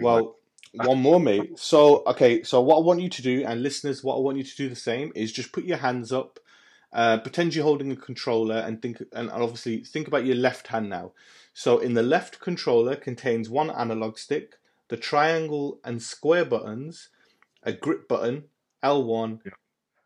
well. 0.00 0.36
one 0.74 1.02
more, 1.02 1.20
mate. 1.20 1.58
So, 1.58 2.02
okay, 2.06 2.42
so 2.44 2.62
what 2.62 2.76
I 2.76 2.80
want 2.80 3.02
you 3.02 3.10
to 3.10 3.20
do, 3.20 3.44
and 3.46 3.62
listeners, 3.62 4.02
what 4.02 4.16
I 4.16 4.20
want 4.20 4.38
you 4.38 4.44
to 4.44 4.56
do 4.56 4.70
the 4.70 4.76
same 4.76 5.12
is 5.14 5.30
just 5.30 5.52
put 5.52 5.64
your 5.64 5.76
hands 5.76 6.12
up 6.12 6.38
uh, 6.92 7.18
pretend 7.18 7.54
you're 7.54 7.64
holding 7.64 7.90
a 7.90 7.96
controller 7.96 8.56
and 8.56 8.82
think, 8.82 9.02
and 9.12 9.30
obviously 9.30 9.78
think 9.78 10.06
about 10.06 10.26
your 10.26 10.36
left 10.36 10.68
hand 10.68 10.90
now. 10.90 11.12
So 11.54 11.78
in 11.78 11.94
the 11.94 12.02
left 12.02 12.40
controller 12.40 12.96
contains 12.96 13.48
one 13.50 13.70
analog 13.70 14.18
stick, 14.18 14.58
the 14.88 14.96
triangle 14.96 15.80
and 15.84 16.02
square 16.02 16.44
buttons, 16.44 17.08
a 17.62 17.72
grip 17.72 18.08
button, 18.08 18.44
L1, 18.82 19.40
yeah. 19.44 19.52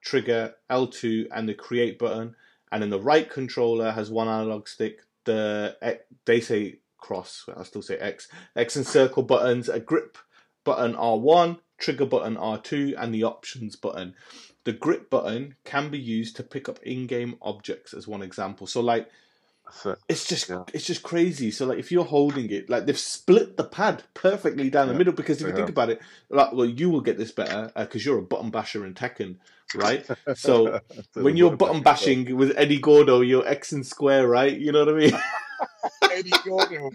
trigger, 0.00 0.54
L2, 0.70 1.28
and 1.32 1.48
the 1.48 1.54
create 1.54 1.98
button. 1.98 2.34
And 2.70 2.82
in 2.82 2.90
the 2.90 3.00
right 3.00 3.28
controller 3.28 3.92
has 3.92 4.10
one 4.10 4.28
analog 4.28 4.68
stick, 4.68 5.00
the 5.24 5.76
they 6.24 6.40
say 6.40 6.78
cross, 6.98 7.48
I 7.56 7.62
still 7.62 7.82
say 7.82 7.96
X, 7.98 8.28
X 8.54 8.76
and 8.76 8.86
circle 8.86 9.22
buttons, 9.22 9.68
a 9.68 9.80
grip 9.80 10.18
button 10.64 10.94
R1, 10.94 11.58
trigger 11.78 12.06
button 12.06 12.36
R2, 12.36 12.94
and 12.98 13.14
the 13.14 13.24
options 13.24 13.76
button. 13.76 14.14
The 14.66 14.72
grip 14.72 15.10
button 15.10 15.54
can 15.64 15.90
be 15.90 15.98
used 15.98 16.34
to 16.36 16.42
pick 16.42 16.68
up 16.68 16.80
in-game 16.82 17.36
objects 17.40 17.94
as 17.94 18.08
one 18.08 18.20
example. 18.20 18.66
So 18.66 18.80
like 18.80 19.08
it's 20.08 20.26
just 20.26 20.48
yeah. 20.48 20.64
it's 20.74 20.84
just 20.84 21.04
crazy. 21.04 21.52
So 21.52 21.66
like 21.66 21.78
if 21.78 21.92
you're 21.92 22.04
holding 22.04 22.50
it, 22.50 22.68
like 22.68 22.86
they've 22.86 22.98
split 22.98 23.56
the 23.56 23.62
pad 23.62 24.02
perfectly 24.12 24.68
down 24.68 24.88
yeah, 24.88 24.92
the 24.92 24.98
middle. 24.98 25.12
Because 25.12 25.40
if 25.40 25.46
you 25.46 25.54
think 25.54 25.68
about 25.68 25.90
it, 25.90 26.00
like 26.30 26.52
well, 26.52 26.66
you 26.66 26.90
will 26.90 27.00
get 27.00 27.16
this 27.16 27.30
better 27.30 27.70
because 27.76 28.04
uh, 28.04 28.10
you're 28.10 28.18
a 28.18 28.22
button 28.22 28.50
basher 28.50 28.84
in 28.84 28.94
Tekken, 28.94 29.36
right? 29.74 30.04
So 30.34 30.80
when 31.14 31.36
you're 31.36 31.56
button 31.56 31.82
bashing 31.82 32.36
with 32.36 32.52
Eddie 32.56 32.80
Gordo, 32.80 33.20
you're 33.20 33.46
X 33.46 33.70
and 33.70 33.86
square, 33.86 34.26
right? 34.26 34.56
You 34.56 34.72
know 34.72 34.84
what 34.84 34.94
I 34.94 34.98
mean? 34.98 35.12
Eddie 36.10 36.30
Gordo. 36.44 36.90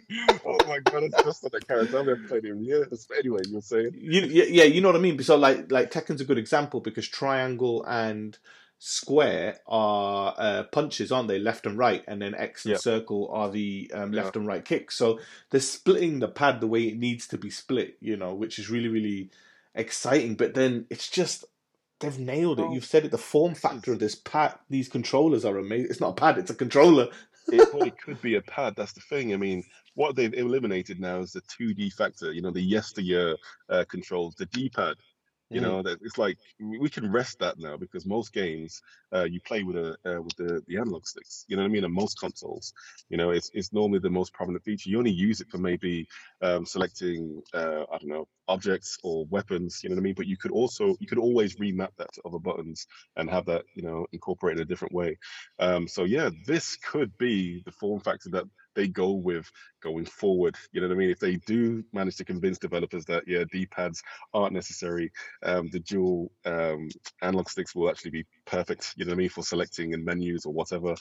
Oh 0.46 0.58
my 0.68 0.80
god, 0.80 1.04
it's 1.04 1.24
just 1.24 1.44
like 1.44 1.54
a 1.54 1.60
character. 1.60 2.00
I've 2.00 2.06
never 2.06 2.28
played 2.28 2.46
him. 2.46 2.66
But 2.90 3.00
anyway, 3.18 3.42
you're 3.48 3.62
saying? 3.62 3.92
You, 4.00 4.22
yeah, 4.22 4.64
you 4.64 4.82
know 4.82 4.90
what 4.90 4.96
I 4.96 5.00
mean. 5.00 5.22
So 5.22 5.36
like, 5.36 5.72
like 5.72 5.92
Tekken's 5.92 6.22
a 6.22 6.26
good 6.26 6.38
example 6.38 6.80
because 6.80 7.08
triangle 7.08 7.84
and 7.86 8.38
square 8.84 9.60
are 9.68 10.34
uh, 10.38 10.64
punches, 10.64 11.12
aren't 11.12 11.28
they? 11.28 11.38
Left 11.38 11.68
and 11.68 11.78
right, 11.78 12.04
and 12.08 12.22
then 12.22 12.34
X 12.34 12.66
and 12.66 12.72
yep. 12.72 12.82
circle 12.82 13.30
are 13.32 13.50
the 13.50 13.92
um, 13.94 14.12
left 14.12 14.36
and 14.36 14.48
right 14.48 14.66
kicks. 14.66 14.98
So 14.98 15.20
they're 15.52 15.62
splitting 15.62 16.20
the 16.20 16.28
pad 16.28 16.60
the 16.60 16.68
way 16.68 16.88
it 16.88 16.98
needs 16.98 17.28
to 17.28 17.38
be 17.38 17.50
split. 17.50 17.98
You 18.02 18.18
know, 18.18 18.34
which 18.34 18.58
is 18.58 18.70
really 18.70 18.90
really 18.90 19.30
exciting. 19.76 20.36
But 20.36 20.56
then 20.56 20.88
it's 20.90 21.10
just 21.10 21.46
they've 22.00 22.20
nailed 22.20 22.60
it. 22.60 22.64
Oh. 22.64 22.74
You've 22.74 22.86
said 22.86 23.06
it. 23.06 23.12
The 23.12 23.18
form 23.20 23.54
factor 23.54 23.94
of 23.94 24.00
this 24.00 24.16
pad, 24.16 24.56
these 24.70 24.90
controllers 24.90 25.46
are 25.46 25.58
amazing. 25.58 25.92
It's 25.92 26.02
not 26.02 26.12
a 26.12 26.22
pad; 26.22 26.40
it's 26.40 26.52
a 26.52 26.56
controller 26.56 27.10
it 27.48 27.70
probably 27.70 27.92
could 27.92 28.22
be 28.22 28.36
a 28.36 28.42
pad. 28.42 28.76
That's 28.76 28.94
the 28.94 29.02
thing. 29.02 29.34
I 29.34 29.38
mean, 29.38 29.64
what 29.96 30.16
they've 30.16 30.34
eliminated 30.34 31.00
now 31.00 31.20
is 31.20 31.34
the 31.34 31.42
2D 31.42 31.94
factor. 31.94 32.32
You 32.32 32.42
know, 32.42 32.52
the 32.52 32.62
yesteryear 32.62 33.36
uh, 33.70 33.86
controls, 33.90 34.36
the 34.36 34.46
D-pad. 34.48 34.96
You 35.52 35.60
mm. 35.60 35.64
know, 35.64 35.84
that 35.84 36.00
it's 36.02 36.18
like 36.18 36.38
we 36.60 36.90
can 36.90 37.12
rest 37.12 37.40
that 37.40 37.60
now 37.60 37.76
because 37.76 38.06
most 38.06 38.32
games 38.34 38.82
uh, 39.14 39.26
you 39.26 39.42
play 39.42 39.64
with 39.64 39.76
a 39.76 39.98
uh, 40.06 40.22
with 40.22 40.36
the, 40.38 40.64
the 40.68 40.78
analog 40.78 41.06
sticks. 41.06 41.46
You 41.50 41.58
know 41.58 41.64
what 41.64 41.70
I 41.70 41.72
mean? 41.72 41.84
On 41.84 41.94
most 41.94 42.18
consoles, 42.20 42.74
you 43.10 43.18
know, 43.18 43.32
it's 43.32 43.52
it's 43.54 43.74
normally 43.74 44.00
the 44.00 44.10
most 44.10 44.34
prominent 44.34 44.64
feature. 44.64 44.90
You 44.90 44.98
only 44.98 45.12
use 45.12 45.42
it 45.42 45.50
for 45.50 45.58
maybe 45.58 46.08
um, 46.42 46.66
selecting 46.66 47.42
uh, 47.54 47.84
I 47.92 47.98
don't 47.98 48.08
know 48.08 48.28
objects 48.48 48.98
or 49.04 49.26
weapons. 49.26 49.82
You 49.84 49.90
know 49.90 49.96
what 49.96 50.02
I 50.02 50.04
mean? 50.04 50.16
But 50.16 50.28
you 50.28 50.38
could 50.38 50.52
also 50.52 50.96
you 51.00 51.08
could 51.08 51.18
always 51.18 51.58
remap 51.58 51.96
that 51.98 52.14
to 52.14 52.22
other 52.26 52.40
buttons 52.40 52.88
and 53.18 53.30
have 53.30 53.46
that 53.48 53.66
you 53.76 53.84
know 53.84 54.08
incorporated 54.14 54.60
in 54.60 54.64
a 54.64 54.70
different 54.70 54.94
way. 54.94 55.18
Um, 55.60 55.88
so 55.88 56.06
yeah, 56.06 56.30
this 56.46 56.78
could 56.78 57.18
be 57.18 57.62
the 57.66 57.72
form 57.74 58.00
factor 58.00 58.30
that 58.30 58.46
they 58.76 58.88
go 58.88 59.12
with 59.12 59.50
going 59.82 60.06
forward. 60.06 60.56
You 60.72 60.82
know 60.82 60.88
what 60.88 60.96
I 60.96 60.98
mean? 60.98 61.10
If 61.10 61.20
they 61.20 61.38
do 61.38 61.84
manage 61.94 62.16
to 62.18 62.26
convince 62.26 62.58
developers 62.58 63.06
that 63.06 63.24
yeah, 63.28 63.44
D-pads 63.52 64.02
aren't 64.34 64.54
necessary, 64.54 65.12
um, 65.44 65.70
the 65.72 65.80
dual 65.80 66.32
um, 66.46 66.90
analog 67.22 67.50
sticks 67.50 67.76
will 67.76 67.90
actually 67.90 68.12
be 68.12 68.26
perfect. 68.46 68.94
You 68.98 69.06
know 69.06 69.12
what 69.12 69.16
I 69.16 69.20
mean 69.20 69.30
for 69.30 69.44
selecting 69.44 69.94
in 69.94 70.04
menus 70.04 70.46
or 70.46 70.54
whatever. 70.54 70.96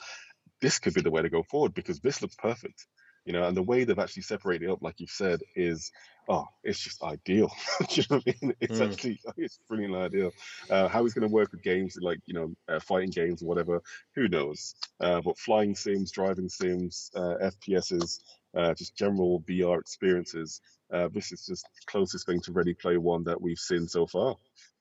This 0.61 0.79
could 0.79 0.93
be 0.93 1.01
the 1.01 1.11
way 1.11 1.21
to 1.21 1.29
go 1.29 1.43
forward 1.43 1.73
because 1.73 1.99
this 1.99 2.21
looks 2.21 2.35
perfect. 2.35 2.87
You 3.25 3.33
know, 3.33 3.43
and 3.43 3.55
the 3.55 3.61
way 3.61 3.83
they've 3.83 3.99
actually 3.99 4.23
separated 4.23 4.65
it 4.65 4.71
up, 4.71 4.81
like 4.81 4.99
you've 4.99 5.11
said, 5.11 5.41
is 5.55 5.91
oh, 6.27 6.45
it's 6.63 6.79
just 6.79 7.03
ideal. 7.03 7.51
you 7.89 8.03
know 8.09 8.17
what 8.17 8.23
I 8.27 8.45
mean? 8.45 8.55
It's 8.61 8.79
mm. 8.79 8.91
actually 8.91 9.19
it's 9.37 9.59
brilliant 9.67 9.95
ideal. 9.95 10.31
Uh, 10.69 10.87
how 10.87 11.03
he's 11.03 11.13
going 11.13 11.27
to 11.27 11.33
work 11.33 11.51
with 11.51 11.63
games 11.63 11.97
like 12.01 12.19
you 12.25 12.33
know 12.33 12.53
uh, 12.67 12.79
fighting 12.79 13.11
games 13.11 13.43
or 13.43 13.45
whatever, 13.45 13.81
who 14.15 14.27
knows? 14.27 14.75
Uh, 14.99 15.21
but 15.21 15.37
flying 15.37 15.75
sims, 15.75 16.11
driving 16.11 16.49
sims, 16.49 17.11
uh, 17.15 17.35
FPSs, 17.43 18.19
uh, 18.55 18.73
just 18.73 18.95
general 18.95 19.43
VR 19.47 19.79
experiences. 19.79 20.61
Uh, 20.91 21.07
this 21.13 21.31
is 21.31 21.45
just 21.45 21.63
the 21.63 21.91
closest 21.91 22.25
thing 22.25 22.41
to 22.41 22.51
Ready 22.51 22.73
Player 22.73 22.99
One 22.99 23.23
that 23.23 23.41
we've 23.41 23.59
seen 23.59 23.87
so 23.87 24.05
far. 24.05 24.35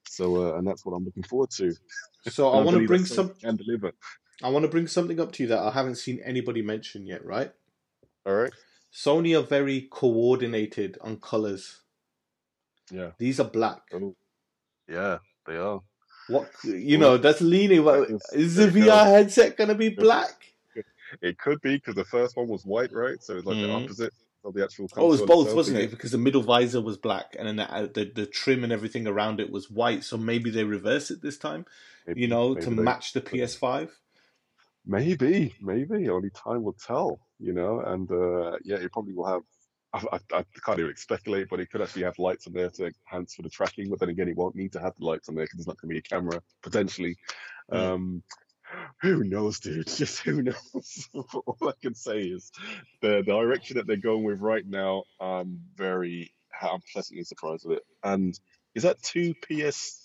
So, 0.09 0.57
and 0.57 0.67
that's 0.67 0.85
what 0.85 0.93
I'm 0.93 1.05
looking 1.05 1.23
forward 1.23 1.51
to. 1.53 1.73
So 2.29 2.49
I, 2.53 2.59
I 2.59 2.63
want 2.63 2.79
to 2.79 2.87
bring 2.87 3.05
some 3.05 3.35
and 3.43 3.59
deliver. 3.59 3.93
I 4.43 4.49
want 4.49 4.65
to 4.65 4.71
bring 4.71 4.87
something 4.87 5.21
up 5.21 5.33
to 5.33 5.43
you 5.43 5.49
that 5.51 5.59
I 5.59 5.71
haven't 5.71 5.97
seen 5.97 6.21
anybody 6.25 6.63
mention 6.63 7.07
yet. 7.07 7.25
Right? 7.25 7.53
All 8.27 8.35
right. 8.35 8.53
Sony 8.93 9.39
are 9.39 9.47
very 9.47 9.89
coordinated 9.91 10.99
on 11.01 11.17
colors. 11.19 11.81
Yeah. 12.91 13.11
These 13.19 13.41
are 13.41 13.49
black. 13.49 13.83
Oh. 13.95 14.17
Yeah, 14.89 15.19
they 15.47 15.57
are. 15.57 15.81
What 16.29 16.51
you 16.65 16.99
know? 16.99 17.17
That's 17.17 17.41
leaning. 17.41 17.85
Is 18.33 18.57
the 18.57 18.69
VR 18.69 19.07
headset 19.07 19.57
gonna 19.57 19.75
be 19.75 19.89
black? 19.89 20.53
It 21.21 21.39
could 21.39 21.61
be 21.61 21.75
because 21.75 21.95
the 21.97 22.05
first 22.05 22.37
one 22.37 22.49
was 22.49 22.65
white, 22.65 22.93
right? 22.93 23.21
So 23.23 23.37
it's 23.37 23.47
like 23.47 23.57
mm. 23.57 23.63
the 23.63 23.69
mm-hmm. 23.69 23.85
opposite 23.85 24.13
of 24.45 24.55
the 24.55 24.63
actual. 24.63 24.89
Oh, 24.97 25.07
it 25.07 25.11
was 25.11 25.23
both, 25.23 25.55
wasn't 25.55 25.79
it? 25.79 25.91
Because 25.91 26.13
the 26.13 26.19
middle 26.19 26.43
visor 26.43 26.81
was 26.81 26.97
black, 26.97 27.35
and 27.39 27.49
then 27.49 27.57
the, 27.57 27.73
uh, 27.73 27.89
the, 27.93 28.11
the 28.15 28.27
trim 28.27 28.65
and 28.65 28.73
everything 28.73 29.07
around 29.07 29.41
it 29.41 29.51
was 29.51 29.71
white. 29.71 30.05
So 30.05 30.17
maybe 30.17 30.51
they 30.51 30.65
reverse 30.65 31.11
it 31.11 31.23
this 31.23 31.37
time. 31.37 31.67
Maybe, 32.07 32.21
you 32.21 32.29
know, 32.29 32.55
to 32.55 32.71
they, 32.71 32.83
match 32.83 33.13
the 33.13 33.21
PS5. 33.21 33.91
Maybe, 34.87 35.55
maybe. 35.61 36.09
Only 36.09 36.31
time 36.31 36.63
will 36.63 36.75
tell, 36.75 37.21
you 37.39 37.53
know. 37.53 37.81
And 37.81 38.11
uh, 38.11 38.59
yeah, 38.65 38.77
it 38.77 38.93
probably 38.93 39.15
will 39.15 39.27
have. 39.27 39.43
I, 39.93 40.17
I, 40.17 40.39
I, 40.39 40.45
can't 40.65 40.79
even 40.79 40.97
speculate, 40.97 41.49
but 41.51 41.59
it 41.59 41.71
could 41.71 41.83
actually 41.83 42.05
have 42.05 42.19
lights 42.19 42.47
on 42.47 42.53
there 42.53 42.71
to 42.71 42.87
enhance 42.87 43.35
for 43.35 43.43
the 43.43 43.51
tracking. 43.51 43.91
But 43.91 43.99
then 43.99 44.09
again, 44.09 44.29
it 44.29 44.37
won't 44.37 44.55
need 44.55 44.73
to 44.73 44.81
have 44.81 44.95
the 44.99 45.05
lights 45.05 45.29
on 45.29 45.35
there 45.35 45.45
because 45.45 45.59
there's 45.59 45.67
not 45.67 45.81
going 45.81 45.91
to 45.91 45.95
be 45.95 45.99
a 45.99 46.03
camera 46.03 46.41
potentially. 46.63 47.17
Mm. 47.73 47.77
Um, 47.77 48.23
who 49.01 49.25
knows, 49.25 49.61
dude? 49.61 49.87
Just 49.97 50.21
who 50.21 50.43
knows? 50.43 51.09
All 51.15 51.57
I 51.63 51.73
can 51.83 51.95
say 51.95 52.21
is 52.21 52.51
the, 53.03 53.23
the 53.27 53.33
direction 53.33 53.77
that 53.77 53.87
they're 53.87 53.97
going 53.97 54.25
with 54.25 54.41
right 54.41 54.67
now. 54.67 55.05
I'm 55.21 55.61
very, 55.77 56.33
I'm 56.63 56.81
pleasantly 56.93 57.25
surprised 57.25 57.67
with 57.67 57.79
it. 57.79 57.85
And 58.03 58.39
is 58.75 58.85
that 58.85 59.03
two 59.03 59.35
PS? 59.35 59.97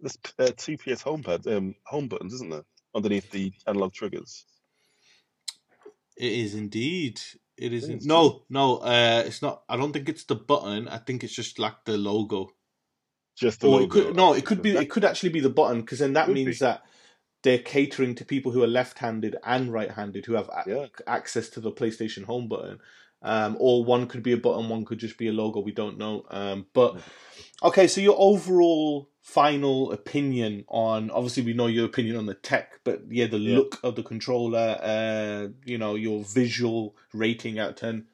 That's 0.00 0.18
uh, 0.38 0.50
two 0.56 0.76
PS 0.76 1.02
home 1.02 1.22
pad, 1.22 1.46
um, 1.46 1.74
home 1.86 2.08
buttons, 2.08 2.34
isn't 2.34 2.50
there? 2.50 2.64
Underneath 2.94 3.30
the 3.30 3.52
analog 3.66 3.92
triggers. 3.92 4.44
It 6.16 6.32
is 6.32 6.54
indeed. 6.54 7.20
It 7.56 7.72
is. 7.72 7.88
In... 7.88 8.00
No, 8.02 8.42
no. 8.48 8.78
Uh, 8.78 9.24
it's 9.26 9.42
not. 9.42 9.62
I 9.68 9.76
don't 9.76 9.92
think 9.92 10.08
it's 10.08 10.24
the 10.24 10.36
button. 10.36 10.88
I 10.88 10.98
think 10.98 11.24
it's 11.24 11.34
just 11.34 11.58
like 11.58 11.84
the 11.84 11.98
logo. 11.98 12.50
Just 13.36 13.60
the 13.60 13.68
or 13.68 13.80
logo. 13.80 13.84
It 13.84 13.90
could, 13.90 14.16
no, 14.16 14.32
it 14.34 14.44
could 14.44 14.62
be. 14.62 14.76
It 14.76 14.90
could 14.90 15.04
actually 15.04 15.30
be 15.30 15.40
the 15.40 15.50
button 15.50 15.80
because 15.80 15.98
then 15.98 16.12
that 16.12 16.30
means 16.30 16.60
be. 16.60 16.64
that 16.64 16.82
they're 17.42 17.58
catering 17.58 18.14
to 18.16 18.24
people 18.24 18.52
who 18.52 18.62
are 18.62 18.68
left-handed 18.68 19.36
and 19.44 19.72
right-handed 19.72 20.24
who 20.24 20.32
have 20.32 20.48
yeah. 20.66 20.86
access 21.06 21.50
to 21.50 21.60
the 21.60 21.70
PlayStation 21.70 22.24
Home 22.24 22.48
button. 22.48 22.78
Um, 23.24 23.56
or 23.58 23.84
one 23.84 24.06
could 24.06 24.22
be 24.22 24.32
a 24.32 24.36
button, 24.36 24.68
one 24.68 24.84
could 24.84 24.98
just 24.98 25.16
be 25.16 25.28
a 25.28 25.32
logo. 25.32 25.60
We 25.60 25.72
don't 25.72 25.98
know. 25.98 26.26
Um, 26.30 26.66
but 26.74 27.00
okay, 27.62 27.86
so 27.86 28.00
your 28.00 28.16
overall 28.18 29.08
final 29.22 29.90
opinion 29.90 30.66
on 30.68 31.10
obviously 31.10 31.42
we 31.42 31.54
know 31.54 31.66
your 31.66 31.86
opinion 31.86 32.16
on 32.16 32.26
the 32.26 32.34
tech, 32.34 32.80
but 32.84 33.02
yeah, 33.08 33.26
the 33.26 33.38
yeah. 33.38 33.56
look 33.56 33.80
of 33.82 33.96
the 33.96 34.02
controller, 34.02 34.78
uh, 34.80 35.48
you 35.64 35.78
know, 35.78 35.94
your 35.94 36.22
visual 36.22 36.94
rating 37.14 37.58
out 37.58 37.70
of 37.70 37.76
ten. 37.76 38.06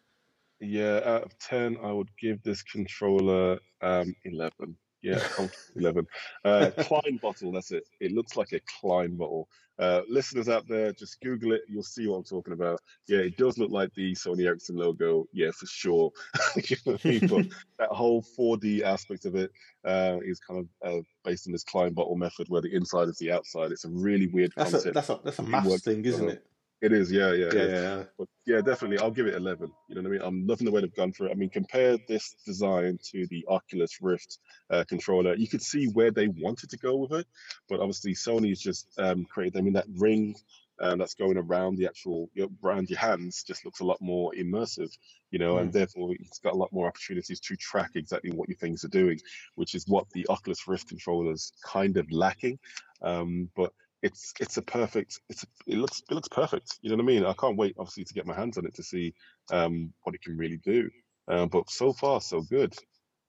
Yeah, 0.60 1.00
out 1.04 1.24
of 1.24 1.38
ten, 1.38 1.76
I 1.82 1.90
would 1.90 2.10
give 2.16 2.42
this 2.44 2.62
controller 2.62 3.58
um 3.82 4.14
eleven. 4.24 4.76
Yeah, 5.02 5.22
eleven. 5.76 6.06
Uh, 6.44 6.70
Klein 6.78 7.18
bottle. 7.22 7.52
That's 7.52 7.72
it. 7.72 7.84
It 8.00 8.12
looks 8.12 8.36
like 8.36 8.52
a 8.52 8.60
Klein 8.80 9.16
bottle. 9.16 9.48
Uh, 9.80 10.02
listeners 10.10 10.50
out 10.50 10.68
there, 10.68 10.92
just 10.92 11.18
Google 11.22 11.52
it. 11.52 11.62
You'll 11.66 11.82
see 11.82 12.06
what 12.06 12.18
I'm 12.18 12.24
talking 12.24 12.52
about. 12.52 12.82
Yeah, 13.08 13.20
it 13.20 13.38
does 13.38 13.56
look 13.56 13.70
like 13.70 13.94
the 13.94 14.12
Sony 14.12 14.44
Ericsson 14.44 14.76
logo. 14.76 15.24
Yeah, 15.32 15.50
for 15.52 15.66
sure. 15.66 16.12
You 16.68 16.76
know 16.84 16.98
I 17.02 17.08
mean? 17.08 17.26
But 17.26 17.46
that 17.78 17.88
whole 17.88 18.22
4D 18.38 18.82
aspect 18.82 19.24
of 19.24 19.36
it 19.36 19.50
uh, 19.86 20.18
is 20.22 20.38
kind 20.38 20.60
of 20.60 20.68
uh, 20.86 21.00
based 21.24 21.46
on 21.46 21.52
this 21.52 21.64
Klein 21.64 21.94
bottle 21.94 22.16
method, 22.16 22.50
where 22.50 22.60
the 22.60 22.74
inside 22.74 23.08
is 23.08 23.16
the 23.16 23.32
outside. 23.32 23.72
It's 23.72 23.86
a 23.86 23.88
really 23.88 24.26
weird 24.26 24.52
That's 24.54 24.84
a 24.84 24.90
that's 24.90 25.08
a 25.08 25.20
that's 25.24 25.38
a 25.38 25.42
works 25.42 25.82
thing, 25.82 26.04
isn't 26.04 26.28
it? 26.28 26.44
It 26.80 26.92
is, 26.92 27.10
yeah, 27.10 27.32
yeah, 27.32 27.52
Yeah, 27.52 27.66
yeah. 27.66 28.04
But 28.18 28.28
yeah, 28.46 28.60
definitely, 28.60 28.98
I'll 28.98 29.10
give 29.10 29.26
it 29.26 29.34
11. 29.34 29.70
You 29.88 29.96
know 29.96 30.02
what 30.02 30.08
I 30.08 30.12
mean? 30.12 30.22
I'm 30.22 30.46
loving 30.46 30.64
the 30.64 30.70
way 30.70 30.80
they've 30.80 30.94
gone 30.94 31.12
for 31.12 31.26
it. 31.26 31.32
I 31.32 31.34
mean, 31.34 31.50
compare 31.50 31.98
this 32.08 32.36
design 32.46 32.98
to 33.12 33.26
the 33.28 33.44
Oculus 33.48 33.98
Rift 34.00 34.38
uh, 34.70 34.84
controller. 34.88 35.34
You 35.34 35.48
could 35.48 35.62
see 35.62 35.86
where 35.86 36.10
they 36.12 36.28
wanted 36.28 36.70
to 36.70 36.78
go 36.78 36.96
with 36.96 37.12
it, 37.12 37.26
but 37.68 37.80
obviously 37.80 38.14
Sony's 38.14 38.60
just 38.60 38.88
um, 38.98 39.24
created. 39.24 39.58
I 39.58 39.62
mean, 39.62 39.74
that 39.74 39.86
ring 39.96 40.36
um, 40.80 40.98
that's 41.00 41.14
going 41.14 41.36
around 41.36 41.76
the 41.78 41.86
actual 41.86 42.30
you 42.34 42.44
know, 42.44 42.50
around 42.64 42.90
your 42.90 43.00
hands 43.00 43.42
just 43.42 43.64
looks 43.64 43.80
a 43.80 43.84
lot 43.84 44.00
more 44.00 44.32
immersive. 44.38 44.96
You 45.32 45.40
know, 45.40 45.58
and 45.58 45.70
Mm. 45.70 45.72
therefore 45.72 46.14
it's 46.18 46.38
got 46.38 46.54
a 46.54 46.56
lot 46.56 46.72
more 46.72 46.86
opportunities 46.86 47.40
to 47.40 47.56
track 47.56 47.90
exactly 47.96 48.30
what 48.32 48.48
your 48.48 48.56
things 48.58 48.84
are 48.84 48.88
doing, 48.88 49.18
which 49.56 49.74
is 49.74 49.84
what 49.88 50.08
the 50.12 50.26
Oculus 50.28 50.68
Rift 50.68 50.88
controllers 50.88 51.52
kind 51.64 51.96
of 51.96 52.10
lacking. 52.12 52.58
Um, 53.02 53.50
but 53.56 53.72
it's 54.02 54.32
it's 54.40 54.56
a 54.56 54.62
perfect 54.62 55.20
it's 55.28 55.42
a, 55.44 55.46
it 55.66 55.76
looks 55.78 56.02
it 56.10 56.14
looks 56.14 56.28
perfect 56.28 56.78
you 56.82 56.90
know 56.90 56.96
what 56.96 57.02
i 57.02 57.06
mean? 57.06 57.24
I 57.24 57.34
can't 57.34 57.56
wait 57.56 57.76
obviously 57.78 58.04
to 58.04 58.14
get 58.14 58.26
my 58.26 58.34
hands 58.34 58.58
on 58.58 58.66
it 58.66 58.74
to 58.76 58.82
see 58.82 59.14
um 59.52 59.92
what 60.02 60.14
it 60.14 60.22
can 60.22 60.36
really 60.36 60.58
do. 60.58 60.90
Um 61.28 61.48
but 61.48 61.70
so 61.70 61.92
far 61.92 62.20
so 62.20 62.42
good. 62.42 62.74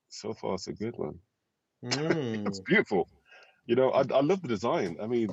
So 0.09 0.33
far 0.33 0.57
so 0.57 0.73
good 0.73 0.95
man. 0.99 1.19
It's 2.45 2.59
Mm. 2.59 2.65
beautiful. 2.65 3.09
You 3.65 3.75
know 3.75 3.91
I, 3.91 4.01
I 4.01 4.21
love 4.21 4.41
the 4.41 4.47
design. 4.47 4.97
I 5.01 5.07
mean 5.07 5.29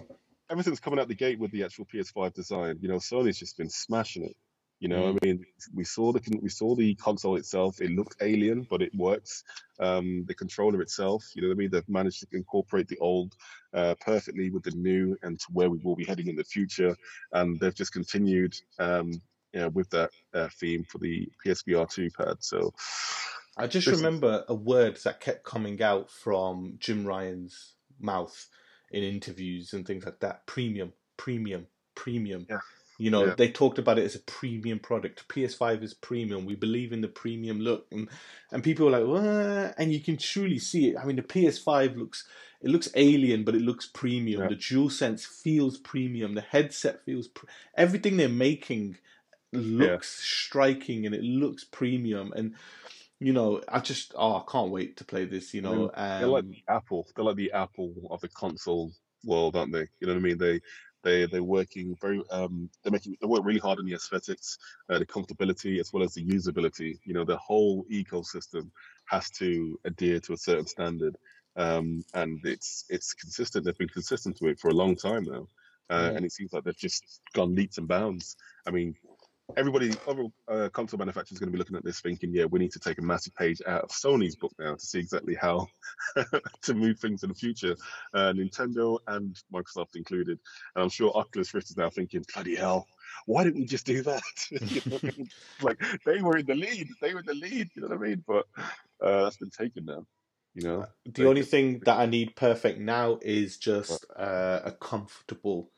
everything's 0.50 0.80
coming 0.80 0.98
out 1.00 1.08
the 1.08 1.14
gate 1.14 1.38
with 1.38 1.52
the 1.52 1.64
actual 1.64 1.86
ps5 1.86 2.32
design. 2.34 2.78
You 2.80 2.88
know 2.88 2.96
sony's 2.96 3.38
just 3.38 3.58
been 3.58 3.70
smashing 3.70 4.24
it 4.24 4.36
you 4.80 4.88
know 4.88 5.08
i 5.08 5.26
mean? 5.26 5.44
We 5.74 5.84
saw 5.84 6.12
the 6.12 6.20
we 6.40 6.48
saw 6.48 6.74
the 6.74 6.94
console 6.94 7.36
itself. 7.36 7.80
It 7.80 7.90
looked 7.90 8.16
alien 8.20 8.66
but 8.70 8.82
it 8.82 8.94
works. 8.94 9.44
Um 9.80 10.24
the 10.26 10.34
controller 10.34 10.80
itself 10.82 11.24
you 11.34 11.42
know 11.42 11.48
what 11.48 11.54
i 11.54 11.58
mean? 11.58 11.70
They've 11.70 11.88
managed 11.88 12.20
to 12.20 12.26
incorporate 12.32 12.88
the 12.88 12.98
old 12.98 13.34
uh, 13.74 13.94
perfectly 14.00 14.50
with 14.50 14.62
the 14.62 14.70
new 14.72 15.16
and 15.22 15.38
to 15.40 15.46
where 15.52 15.70
we 15.70 15.78
will 15.78 15.96
be 15.96 16.04
heading 16.04 16.28
in 16.28 16.36
the 16.36 16.44
future. 16.44 16.96
And 17.32 17.58
they've 17.60 17.74
just 17.74 17.92
continued 17.92 18.54
um 18.78 19.12
you 19.52 19.60
know, 19.60 19.68
with 19.70 19.88
that 19.90 20.10
uh, 20.34 20.48
theme 20.60 20.84
for 20.84 20.98
the 20.98 21.26
psvr 21.44 21.90
2 21.90 22.10
pad. 22.10 22.36
So 22.40 22.72
I 23.56 23.66
just 23.66 23.86
remember 23.86 24.44
a 24.48 24.54
word 24.54 24.96
that 25.04 25.20
kept 25.20 25.44
coming 25.44 25.82
out 25.82 26.10
from 26.10 26.76
Jim 26.78 27.04
Ryan's 27.04 27.74
mouth 27.98 28.48
in 28.90 29.02
interviews 29.02 29.72
and 29.72 29.86
things 29.86 30.04
like 30.04 30.20
that. 30.20 30.46
Premium, 30.46 30.92
premium, 31.16 31.66
premium. 31.94 32.46
Yeah. 32.48 32.58
You 32.98 33.10
know, 33.10 33.26
Yeah. 33.26 33.34
they 33.36 33.50
talked 33.50 33.78
about 33.78 33.98
it 33.98 34.04
as 34.04 34.16
a 34.16 34.20
premium 34.20 34.80
product. 34.80 35.28
PS5 35.28 35.82
is 35.84 35.94
premium. 35.94 36.44
We 36.44 36.56
believe 36.56 36.92
in 36.92 37.00
the 37.00 37.08
premium 37.08 37.60
look, 37.60 37.86
and 37.92 38.08
and 38.52 38.62
people 38.64 38.86
were 38.86 38.92
like, 38.92 39.06
"What?" 39.06 39.74
And 39.78 39.92
you 39.92 40.00
can 40.00 40.16
truly 40.16 40.58
see 40.58 40.88
it. 40.90 40.96
I 40.96 41.04
mean, 41.04 41.16
the 41.16 41.22
PS5 41.22 41.96
looks 41.96 42.26
it 42.60 42.70
looks 42.70 42.88
alien, 42.96 43.44
but 43.44 43.54
it 43.54 43.62
looks 43.62 43.86
premium. 43.86 44.42
Yeah. 44.42 44.48
The 44.48 44.56
DualSense 44.56 45.24
feels 45.24 45.78
premium. 45.78 46.34
The 46.34 46.40
headset 46.40 47.04
feels 47.04 47.28
pr- 47.28 47.46
everything 47.76 48.16
they're 48.16 48.28
making 48.28 48.98
looks 49.52 50.08
striking 50.22 51.06
and 51.06 51.14
it 51.14 51.22
looks 51.22 51.64
premium 51.64 52.32
and 52.36 52.54
you 53.18 53.32
know 53.32 53.62
i 53.68 53.78
just 53.80 54.12
oh 54.14 54.36
i 54.36 54.42
can't 54.52 54.70
wait 54.70 54.94
to 54.94 55.06
play 55.06 55.24
this 55.24 55.54
you 55.54 55.62
know 55.62 55.90
They're 55.96 56.26
like 56.26 56.44
um, 56.44 56.50
the 56.50 56.62
Apple. 56.68 57.06
They're 57.16 57.24
like 57.24 57.36
the 57.36 57.52
Apple 57.52 57.94
of 58.10 58.20
the 58.20 58.28
console 58.28 58.92
world, 59.24 59.56
aren't 59.56 59.72
they? 59.72 59.86
You 60.00 60.06
know 60.06 60.12
what 60.12 60.20
I 60.20 60.22
mean? 60.22 60.38
They 60.38 60.60
they 61.02 61.26
they're 61.26 61.42
working 61.42 61.96
very 62.00 62.22
um 62.30 62.70
they're 62.82 62.92
making 62.92 63.16
they 63.20 63.26
work 63.26 63.44
really 63.44 63.60
hard 63.60 63.78
on 63.78 63.86
the 63.86 63.94
aesthetics, 63.94 64.58
uh, 64.90 64.98
the 64.98 65.06
comfortability 65.06 65.80
as 65.80 65.92
well 65.92 66.02
as 66.02 66.14
the 66.14 66.24
usability. 66.26 66.98
You 67.04 67.14
know, 67.14 67.24
the 67.24 67.36
whole 67.38 67.84
ecosystem 67.90 68.70
has 69.06 69.30
to 69.32 69.78
adhere 69.84 70.20
to 70.20 70.32
a 70.34 70.36
certain 70.38 70.66
standard. 70.66 71.16
Um, 71.56 72.02
and 72.14 72.40
it's 72.44 72.84
it's 72.88 73.14
consistent. 73.14 73.64
They've 73.64 73.78
been 73.78 73.88
consistent 73.88 74.36
to 74.38 74.48
it 74.48 74.60
for 74.60 74.68
a 74.70 74.74
long 74.74 74.96
time 74.96 75.24
now, 75.24 75.48
uh, 75.90 76.12
Mm. 76.12 76.16
and 76.16 76.24
it 76.24 76.32
seems 76.32 76.52
like 76.52 76.64
they've 76.64 76.76
just 76.76 77.20
gone 77.34 77.54
leaps 77.54 77.78
and 77.78 77.88
bounds. 77.88 78.36
I 78.66 78.70
mean, 78.70 78.94
everybody, 79.56 79.92
other 80.06 80.26
uh, 80.48 80.68
console 80.70 80.98
manufacturers, 80.98 81.38
are 81.38 81.44
going 81.44 81.52
to 81.52 81.56
be 81.56 81.58
looking 81.58 81.76
at 81.76 81.84
this 81.84 82.00
thinking, 82.00 82.32
yeah, 82.32 82.44
we 82.44 82.58
need 82.58 82.72
to 82.72 82.78
take 82.78 82.98
a 82.98 83.02
massive 83.02 83.34
page 83.34 83.62
out 83.66 83.82
of 83.82 83.90
Sony's 83.90 84.36
book 84.36 84.52
now 84.58 84.74
to 84.74 84.86
see 84.86 84.98
exactly 84.98 85.34
how 85.34 85.66
to 86.62 86.74
move 86.74 86.98
things 86.98 87.22
in 87.22 87.30
the 87.30 87.34
future. 87.34 87.76
Uh, 88.12 88.32
Nintendo 88.32 88.98
and 89.06 89.36
Microsoft 89.52 89.96
included. 89.96 90.38
And 90.74 90.84
I'm 90.84 90.90
sure 90.90 91.12
Oculus 91.14 91.54
Rift 91.54 91.70
is 91.70 91.76
now 91.76 91.90
thinking, 91.90 92.24
bloody 92.34 92.56
hell, 92.56 92.86
why 93.26 93.44
didn't 93.44 93.60
we 93.60 93.66
just 93.66 93.86
do 93.86 94.02
that? 94.02 94.22
You 94.50 94.82
know 94.86 94.98
what 94.98 95.04
I 95.04 95.16
mean? 95.16 95.28
like 95.62 95.82
they 96.04 96.20
were 96.20 96.36
in 96.36 96.46
the 96.46 96.54
lead, 96.54 96.88
they 97.00 97.14
were 97.14 97.20
in 97.20 97.26
the 97.26 97.34
lead. 97.34 97.70
You 97.74 97.82
know 97.82 97.88
what 97.88 97.98
I 97.98 98.08
mean? 98.08 98.24
But 98.26 98.46
uh, 99.02 99.24
that's 99.24 99.38
been 99.38 99.50
taken 99.50 99.84
now. 99.86 100.06
You 100.54 100.66
know, 100.66 100.86
the 101.04 101.28
only 101.28 101.42
thing 101.42 101.80
that 101.84 101.98
i 102.00 102.06
need 102.06 102.34
perfect 102.34 102.80
now 102.80 103.18
is 103.22 103.58
just 103.58 104.04
uh, 104.16 104.60
a 104.64 104.72
comfortable 104.72 105.70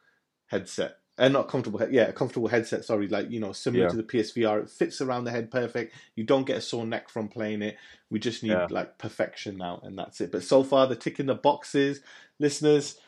headset 0.46 0.99
and 1.20 1.32
not 1.34 1.46
comfortable 1.48 1.80
yeah 1.90 2.08
a 2.08 2.12
comfortable 2.12 2.48
headset 2.48 2.84
sorry 2.84 3.06
like 3.06 3.30
you 3.30 3.38
know 3.38 3.52
similar 3.52 3.84
Yeah. 3.84 3.90
to 3.90 3.96
the 3.96 4.02
psvr 4.02 4.62
it 4.62 4.70
fits 4.70 5.00
around 5.00 5.24
the 5.24 5.30
head 5.30 5.50
perfect 5.50 5.94
you 6.16 6.24
don't 6.24 6.46
get 6.46 6.56
a 6.56 6.60
sore 6.60 6.86
neck 6.86 7.08
from 7.08 7.28
playing 7.28 7.62
it 7.62 7.76
we 8.10 8.18
just 8.18 8.42
need 8.42 8.50
Yeah. 8.50 8.66
like 8.70 8.98
perfection 8.98 9.56
now 9.58 9.80
and 9.84 9.96
that's 9.98 10.20
it 10.20 10.32
but 10.32 10.42
so 10.42 10.64
far 10.64 10.86
they're 10.88 10.96
ticking 10.96 11.26
the 11.26 11.34
boxes 11.34 12.00
listeners 12.38 12.98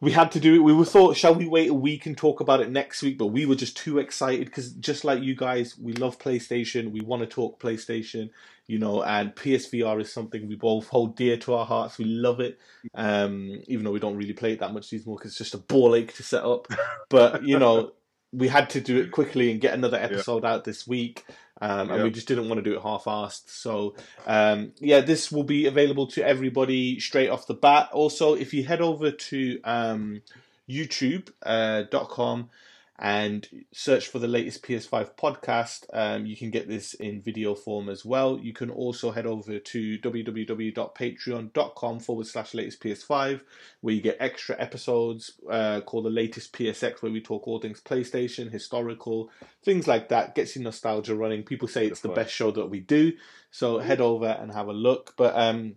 we 0.00 0.12
had 0.12 0.30
to 0.32 0.40
do 0.40 0.54
it. 0.54 0.58
We 0.62 0.72
were 0.72 0.84
thought, 0.84 1.16
shall 1.16 1.34
we 1.34 1.48
wait 1.48 1.70
a 1.70 1.74
week 1.74 2.06
and 2.06 2.16
talk 2.16 2.40
about 2.40 2.60
it 2.60 2.70
next 2.70 3.02
week? 3.02 3.18
But 3.18 3.26
we 3.28 3.46
were 3.46 3.56
just 3.56 3.76
too 3.76 3.98
excited 3.98 4.46
because, 4.46 4.72
just 4.72 5.04
like 5.04 5.22
you 5.22 5.34
guys, 5.34 5.76
we 5.76 5.92
love 5.92 6.18
PlayStation. 6.18 6.92
We 6.92 7.00
want 7.00 7.22
to 7.22 7.26
talk 7.26 7.60
PlayStation, 7.60 8.30
you 8.68 8.78
know, 8.78 9.02
and 9.02 9.34
PSVR 9.34 10.00
is 10.00 10.12
something 10.12 10.46
we 10.46 10.54
both 10.54 10.86
hold 10.86 11.16
dear 11.16 11.36
to 11.38 11.54
our 11.54 11.66
hearts. 11.66 11.98
We 11.98 12.04
love 12.04 12.38
it, 12.38 12.60
um, 12.94 13.60
even 13.66 13.84
though 13.84 13.90
we 13.90 13.98
don't 13.98 14.16
really 14.16 14.34
play 14.34 14.52
it 14.52 14.60
that 14.60 14.72
much 14.72 14.88
these 14.88 15.04
more 15.04 15.16
because 15.16 15.32
it's 15.32 15.38
just 15.38 15.54
a 15.54 15.58
ball 15.58 15.96
ache 15.96 16.14
to 16.14 16.22
set 16.22 16.44
up. 16.44 16.68
But 17.08 17.42
you 17.42 17.58
know, 17.58 17.92
we 18.32 18.48
had 18.48 18.70
to 18.70 18.80
do 18.80 18.98
it 18.98 19.10
quickly 19.10 19.50
and 19.50 19.60
get 19.60 19.74
another 19.74 19.98
episode 19.98 20.44
out 20.44 20.64
this 20.64 20.86
week. 20.86 21.24
Um, 21.60 21.90
and 21.90 22.04
we 22.04 22.10
just 22.10 22.28
didn't 22.28 22.48
want 22.48 22.62
to 22.62 22.70
do 22.70 22.76
it 22.76 22.82
half-assed. 22.82 23.48
So, 23.48 23.96
um, 24.26 24.72
yeah, 24.78 25.00
this 25.00 25.32
will 25.32 25.44
be 25.44 25.66
available 25.66 26.06
to 26.08 26.24
everybody 26.24 27.00
straight 27.00 27.30
off 27.30 27.46
the 27.46 27.54
bat. 27.54 27.88
Also, 27.92 28.34
if 28.34 28.54
you 28.54 28.64
head 28.64 28.80
over 28.80 29.10
to 29.10 29.60
um, 29.64 30.22
YouTube.com 30.68 32.50
and 32.98 33.48
search 33.72 34.08
for 34.08 34.18
the 34.18 34.26
latest 34.26 34.64
PS5 34.64 35.14
podcast, 35.14 35.84
um, 35.92 36.26
you 36.26 36.36
can 36.36 36.50
get 36.50 36.66
this 36.66 36.94
in 36.94 37.22
video 37.22 37.54
form 37.54 37.88
as 37.88 38.04
well. 38.04 38.40
You 38.40 38.52
can 38.52 38.70
also 38.70 39.12
head 39.12 39.24
over 39.24 39.60
to 39.60 39.98
www.patreon.com 39.98 42.00
forward 42.00 42.26
slash 42.26 42.54
latest 42.54 42.82
PS5, 42.82 43.42
where 43.82 43.94
you 43.94 44.00
get 44.00 44.16
extra 44.18 44.56
episodes 44.58 45.34
uh, 45.48 45.80
called 45.82 46.06
the 46.06 46.10
latest 46.10 46.52
PSX, 46.52 47.00
where 47.00 47.12
we 47.12 47.20
talk 47.20 47.46
all 47.46 47.60
things 47.60 47.80
PlayStation, 47.80 48.50
historical, 48.50 49.30
things 49.62 49.86
like 49.86 50.08
that. 50.08 50.34
Gets 50.34 50.56
your 50.56 50.64
nostalgia 50.64 51.14
running. 51.14 51.44
People 51.44 51.68
say 51.68 51.86
it's 51.86 52.00
the 52.00 52.08
best 52.08 52.34
show 52.34 52.50
that 52.50 52.66
we 52.66 52.80
do, 52.80 53.12
so 53.52 53.78
head 53.78 54.00
over 54.00 54.26
and 54.26 54.52
have 54.52 54.66
a 54.66 54.72
look. 54.72 55.14
But 55.16 55.36
um, 55.36 55.76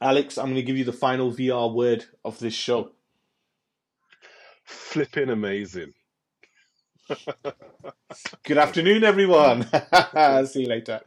Alex, 0.00 0.38
I'm 0.38 0.46
going 0.46 0.54
to 0.56 0.62
give 0.62 0.78
you 0.78 0.84
the 0.84 0.92
final 0.92 1.32
VR 1.32 1.74
word 1.74 2.04
of 2.24 2.38
this 2.38 2.54
show. 2.54 2.92
flipping 4.64 5.28
amazing. 5.28 5.94
Good 8.44 8.58
afternoon, 8.58 9.04
everyone. 9.04 9.66
See 10.46 10.62
you 10.62 10.68
later. 10.68 11.00